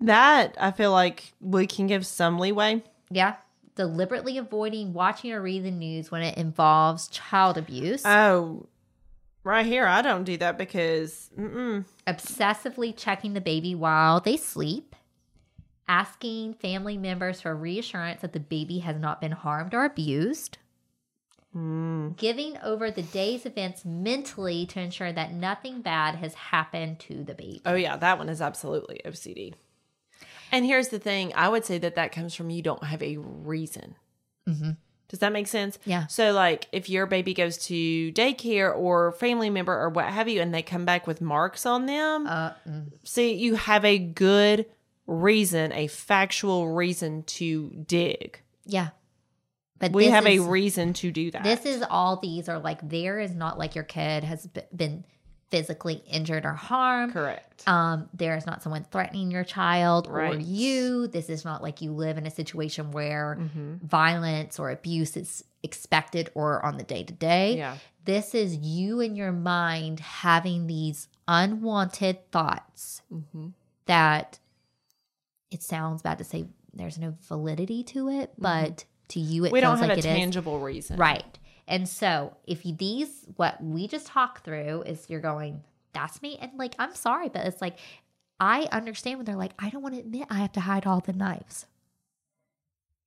That 0.00 0.54
I 0.58 0.70
feel 0.70 0.92
like 0.92 1.32
we 1.40 1.66
can 1.66 1.86
give 1.86 2.06
some 2.06 2.38
leeway. 2.38 2.82
Yeah. 3.10 3.36
Deliberately 3.76 4.38
avoiding 4.38 4.92
watching 4.92 5.32
or 5.32 5.42
reading 5.42 5.64
the 5.64 5.70
news 5.70 6.10
when 6.10 6.22
it 6.22 6.38
involves 6.38 7.08
child 7.08 7.58
abuse. 7.58 8.02
Oh, 8.04 8.66
right 9.42 9.66
here, 9.66 9.86
I 9.86 10.00
don't 10.00 10.24
do 10.24 10.36
that 10.36 10.58
because 10.58 11.30
mm-mm. 11.38 11.84
obsessively 12.06 12.96
checking 12.96 13.34
the 13.34 13.40
baby 13.40 13.74
while 13.74 14.20
they 14.20 14.36
sleep. 14.36 14.94
Asking 15.86 16.54
family 16.54 16.96
members 16.96 17.40
for 17.40 17.54
reassurance 17.54 18.22
that 18.22 18.32
the 18.32 18.40
baby 18.40 18.78
has 18.78 18.96
not 18.96 19.20
been 19.20 19.32
harmed 19.32 19.74
or 19.74 19.84
abused. 19.84 20.58
Hmm. 21.54 22.10
Giving 22.16 22.58
over 22.64 22.90
the 22.90 23.02
day's 23.02 23.46
events 23.46 23.84
mentally 23.84 24.66
to 24.66 24.80
ensure 24.80 25.12
that 25.12 25.32
nothing 25.32 25.82
bad 25.82 26.16
has 26.16 26.34
happened 26.34 26.98
to 27.00 27.22
the 27.22 27.34
baby. 27.34 27.62
Oh 27.64 27.74
yeah, 27.74 27.96
that 27.96 28.18
one 28.18 28.28
is 28.28 28.40
absolutely 28.42 29.00
OCD. 29.04 29.54
And 30.54 30.64
here's 30.64 30.88
the 30.88 30.98
thing: 30.98 31.32
I 31.34 31.48
would 31.48 31.64
say 31.64 31.78
that 31.78 31.96
that 31.96 32.12
comes 32.12 32.34
from 32.34 32.48
you 32.50 32.62
don't 32.62 32.84
have 32.84 33.02
a 33.02 33.16
reason. 33.18 33.96
Does 35.08 35.18
that 35.20 35.32
make 35.32 35.46
sense? 35.46 35.78
Yeah. 35.84 36.06
So, 36.06 36.32
like, 36.32 36.66
if 36.72 36.88
your 36.88 37.06
baby 37.06 37.34
goes 37.34 37.58
to 37.66 38.10
daycare 38.12 38.74
or 38.74 39.12
family 39.12 39.50
member 39.50 39.72
or 39.78 39.88
what 39.90 40.06
have 40.06 40.28
you, 40.28 40.40
and 40.40 40.52
they 40.52 40.62
come 40.62 40.84
back 40.84 41.06
with 41.06 41.20
marks 41.20 41.66
on 41.66 41.86
them, 41.86 42.26
Uh, 42.26 42.50
mm. 42.68 42.86
see, 43.04 43.34
you 43.34 43.54
have 43.54 43.84
a 43.84 43.98
good 43.98 44.66
reason, 45.06 45.72
a 45.72 45.86
factual 45.88 46.68
reason 46.72 47.22
to 47.24 47.70
dig. 47.86 48.40
yeah. 48.64 48.88
But 49.78 49.92
We 49.92 50.06
have 50.06 50.26
is- 50.26 50.40
a 50.40 50.48
reason 50.48 50.92
to 50.94 51.10
do 51.10 51.30
that. 51.32 51.42
This 51.44 51.66
is 51.66 51.84
all 51.90 52.16
these 52.20 52.48
are 52.48 52.58
like 52.58 52.88
there 52.88 53.18
is 53.20 53.34
not 53.34 53.58
like 53.58 53.74
your 53.74 53.84
kid 53.84 54.24
has 54.24 54.46
been 54.74 55.04
physically 55.50 56.02
injured 56.10 56.44
or 56.44 56.52
harmed. 56.54 57.12
correct. 57.12 57.62
Um, 57.68 58.08
there 58.14 58.36
is 58.36 58.44
not 58.46 58.62
someone 58.62 58.84
threatening 58.90 59.30
your 59.30 59.44
child 59.44 60.08
or 60.10 60.34
you. 60.34 61.06
This 61.06 61.28
is 61.30 61.44
not 61.44 61.62
like 61.62 61.80
you 61.80 61.92
live 61.92 62.18
in 62.18 62.26
a 62.26 62.30
situation 62.30 62.90
where 62.90 63.38
Mm-hmm. 63.40 63.86
violence 63.86 64.58
or 64.58 64.70
abuse 64.70 65.16
is 65.16 65.44
expected 65.62 66.30
or 66.34 66.64
on 66.64 66.76
the 66.76 66.82
day 66.84 67.04
to 67.04 67.12
day. 67.12 67.56
Yeah. 67.56 67.76
This 68.04 68.34
is 68.34 68.56
you 68.56 69.00
in 69.00 69.16
your 69.16 69.32
mind 69.32 70.00
having 70.00 70.66
these 70.66 71.08
unwanted 71.28 72.30
thoughts 72.30 73.02
Mm-hmm. 73.12 73.48
that 73.86 74.38
it 75.50 75.62
sounds 75.62 76.02
bad 76.02 76.18
to 76.18 76.24
say 76.24 76.46
there's 76.72 76.98
no 76.98 77.14
validity 77.28 77.84
to 77.84 78.08
it, 78.08 78.32
but 78.36 78.84
to 79.08 79.20
you 79.20 79.44
it 79.44 79.48
Mm-hmm. 79.48 79.52
we 79.54 79.60
don't 79.60 79.78
have 79.78 79.88
like 79.88 79.96
a 79.96 79.98
it 80.00 80.04
is. 80.04 80.04
tangible 80.04 80.58
reason. 80.58 80.96
Right. 80.96 81.38
And 81.66 81.88
so 81.88 82.36
if 82.46 82.66
you, 82.66 82.74
these, 82.74 83.26
what 83.36 83.62
we 83.62 83.86
just 83.88 84.06
talked 84.06 84.44
through 84.44 84.82
is 84.82 85.06
you're 85.08 85.20
going, 85.20 85.62
that's 85.92 86.20
me. 86.20 86.36
And 86.40 86.52
like, 86.58 86.74
I'm 86.78 86.94
sorry, 86.94 87.28
but 87.28 87.46
it's 87.46 87.60
like, 87.62 87.78
I 88.40 88.68
understand 88.72 89.18
when 89.18 89.24
they're 89.24 89.36
like, 89.36 89.52
I 89.58 89.70
don't 89.70 89.82
want 89.82 89.94
to 89.94 90.00
admit 90.00 90.26
I 90.28 90.38
have 90.38 90.52
to 90.52 90.60
hide 90.60 90.86
all 90.86 91.00
the 91.00 91.12
knives. 91.12 91.66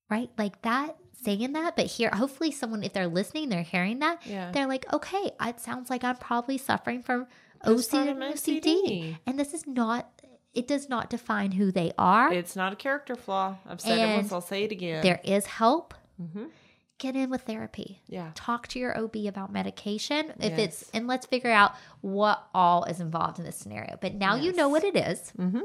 Right? 0.10 0.30
Like 0.38 0.62
that, 0.62 0.96
saying 1.24 1.52
that, 1.54 1.76
but 1.76 1.86
here, 1.88 2.10
hopefully 2.14 2.52
someone, 2.52 2.82
if 2.84 2.94
they're 2.94 3.08
listening, 3.08 3.50
they're 3.50 3.62
hearing 3.62 4.00
that, 4.00 4.26
Yeah. 4.26 4.52
they're 4.52 4.68
like, 4.68 4.92
okay, 4.94 5.32
it 5.42 5.60
sounds 5.60 5.90
like 5.90 6.04
I'm 6.04 6.16
probably 6.16 6.58
suffering 6.58 7.04
from 7.04 7.28
OCD. 7.66 7.76
Postpartum 7.76 8.32
OCD. 8.34 9.18
And 9.28 9.38
this 9.38 9.54
is 9.54 9.68
not, 9.68 10.10
it 10.54 10.66
does 10.68 10.88
not 10.88 11.10
define 11.10 11.52
who 11.52 11.72
they 11.74 11.92
are. 11.98 12.32
It's 12.32 12.56
not 12.56 12.72
a 12.72 12.76
character 12.78 13.16
flaw. 13.16 13.58
I've 13.68 13.82
said 13.82 14.00
it 14.00 14.16
once, 14.16 14.32
I'll 14.32 14.40
say 14.42 14.64
it 14.64 14.72
again. 14.72 15.04
there 15.04 15.20
is 15.26 15.46
help. 15.46 15.94
Mhm. 16.22 16.50
Get 16.98 17.16
in 17.16 17.30
with 17.30 17.42
therapy. 17.42 18.02
Yeah. 18.08 18.32
Talk 18.36 18.68
to 18.70 18.80
your 18.80 18.98
OB 18.98 19.16
about 19.28 19.52
medication. 19.52 20.34
If 20.40 20.58
it's 20.58 20.90
and 20.94 21.08
let's 21.08 21.26
figure 21.26 21.52
out 21.52 21.74
what 22.02 22.48
all 22.54 22.84
is 22.86 23.00
involved 23.00 23.40
in 23.40 23.46
this 23.46 23.56
scenario. 23.56 23.98
But 24.02 24.16
now 24.16 24.36
you 24.36 24.54
know 24.54 24.70
what 24.70 24.84
it 24.84 24.96
is. 24.96 25.32
Mm-hmm. 25.38 25.62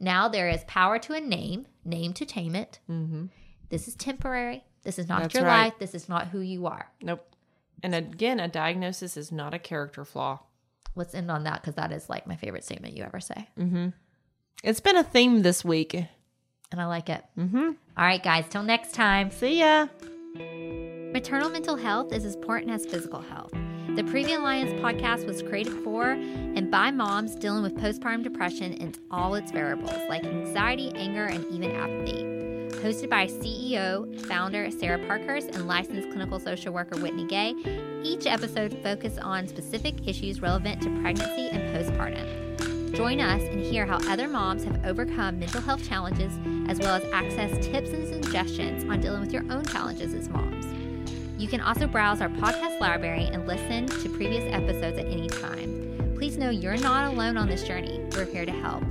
Now 0.00 0.28
there 0.28 0.48
is 0.48 0.62
power 0.64 0.98
to 1.00 1.14
a 1.14 1.20
name, 1.20 1.66
name 1.84 2.12
to 2.14 2.24
tame 2.24 2.54
it. 2.54 2.78
Mm-hmm. 2.90 3.26
This 3.68 3.88
is 3.88 3.94
temporary. 3.94 4.64
This 4.82 4.98
is 4.98 5.08
not 5.08 5.22
That's 5.22 5.34
your 5.34 5.44
right. 5.44 5.64
life. 5.64 5.78
This 5.78 5.94
is 5.94 6.08
not 6.08 6.28
who 6.28 6.40
you 6.40 6.66
are. 6.66 6.90
Nope. 7.02 7.26
And 7.82 7.94
again, 7.94 8.40
a 8.40 8.48
diagnosis 8.48 9.16
is 9.16 9.32
not 9.32 9.52
a 9.54 9.58
character 9.58 10.04
flaw. 10.04 10.40
Let's 10.94 11.14
end 11.14 11.30
on 11.30 11.44
that 11.44 11.60
because 11.60 11.74
that 11.74 11.92
is 11.92 12.08
like 12.08 12.26
my 12.26 12.36
favorite 12.36 12.64
statement 12.64 12.96
you 12.96 13.02
ever 13.02 13.20
say. 13.20 13.48
Mm-hmm. 13.58 13.88
It's 14.64 14.80
been 14.80 14.96
a 14.96 15.04
theme 15.04 15.42
this 15.42 15.64
week. 15.64 15.94
And 15.94 16.80
I 16.80 16.86
like 16.86 17.10
it. 17.10 17.24
Mm-hmm. 17.38 17.56
All 17.56 18.04
right, 18.04 18.22
guys, 18.22 18.46
till 18.48 18.62
next 18.62 18.94
time. 18.94 19.30
See 19.30 19.60
ya. 19.60 19.88
Maternal 21.16 21.48
mental 21.48 21.76
health 21.76 22.12
is 22.12 22.26
as 22.26 22.34
important 22.34 22.70
as 22.70 22.84
physical 22.84 23.22
health. 23.22 23.50
The 23.94 24.02
Previa 24.02 24.36
Alliance 24.36 24.78
podcast 24.82 25.24
was 25.24 25.40
created 25.40 25.72
for 25.82 26.10
and 26.10 26.70
by 26.70 26.90
moms 26.90 27.34
dealing 27.36 27.62
with 27.62 27.74
postpartum 27.74 28.22
depression 28.22 28.74
and 28.74 28.98
all 29.10 29.34
its 29.34 29.50
variables 29.50 29.96
like 30.10 30.26
anxiety, 30.26 30.92
anger, 30.94 31.24
and 31.24 31.42
even 31.46 31.74
apathy. 31.74 32.22
Hosted 32.82 33.08
by 33.08 33.28
CEO, 33.28 34.20
founder 34.26 34.70
Sarah 34.70 34.98
Parkhurst, 35.06 35.54
and 35.54 35.66
licensed 35.66 36.10
clinical 36.10 36.38
social 36.38 36.74
worker 36.74 37.00
Whitney 37.00 37.24
Gay, 37.24 37.54
each 38.02 38.26
episode 38.26 38.78
focuses 38.82 39.18
on 39.18 39.48
specific 39.48 40.06
issues 40.06 40.42
relevant 40.42 40.82
to 40.82 40.90
pregnancy 41.00 41.48
and 41.48 41.74
postpartum. 41.74 42.94
Join 42.94 43.22
us 43.22 43.40
and 43.40 43.58
hear 43.58 43.86
how 43.86 43.96
other 44.10 44.28
moms 44.28 44.64
have 44.64 44.84
overcome 44.84 45.38
mental 45.38 45.62
health 45.62 45.82
challenges, 45.88 46.34
as 46.68 46.78
well 46.78 46.94
as 46.94 47.04
access 47.10 47.66
tips 47.66 47.88
and 47.88 48.06
suggestions 48.06 48.84
on 48.84 49.00
dealing 49.00 49.22
with 49.22 49.32
your 49.32 49.50
own 49.50 49.64
challenges 49.64 50.12
as 50.12 50.28
moms. 50.28 50.65
You 51.38 51.48
can 51.48 51.60
also 51.60 51.86
browse 51.86 52.22
our 52.22 52.30
podcast 52.30 52.80
library 52.80 53.28
and 53.30 53.46
listen 53.46 53.86
to 53.86 54.08
previous 54.08 54.44
episodes 54.52 54.98
at 54.98 55.06
any 55.06 55.28
time. 55.28 56.14
Please 56.16 56.38
know 56.38 56.48
you're 56.48 56.78
not 56.78 57.12
alone 57.12 57.36
on 57.36 57.46
this 57.46 57.62
journey. 57.62 58.00
We're 58.14 58.24
here 58.24 58.46
to 58.46 58.52
help. 58.52 58.82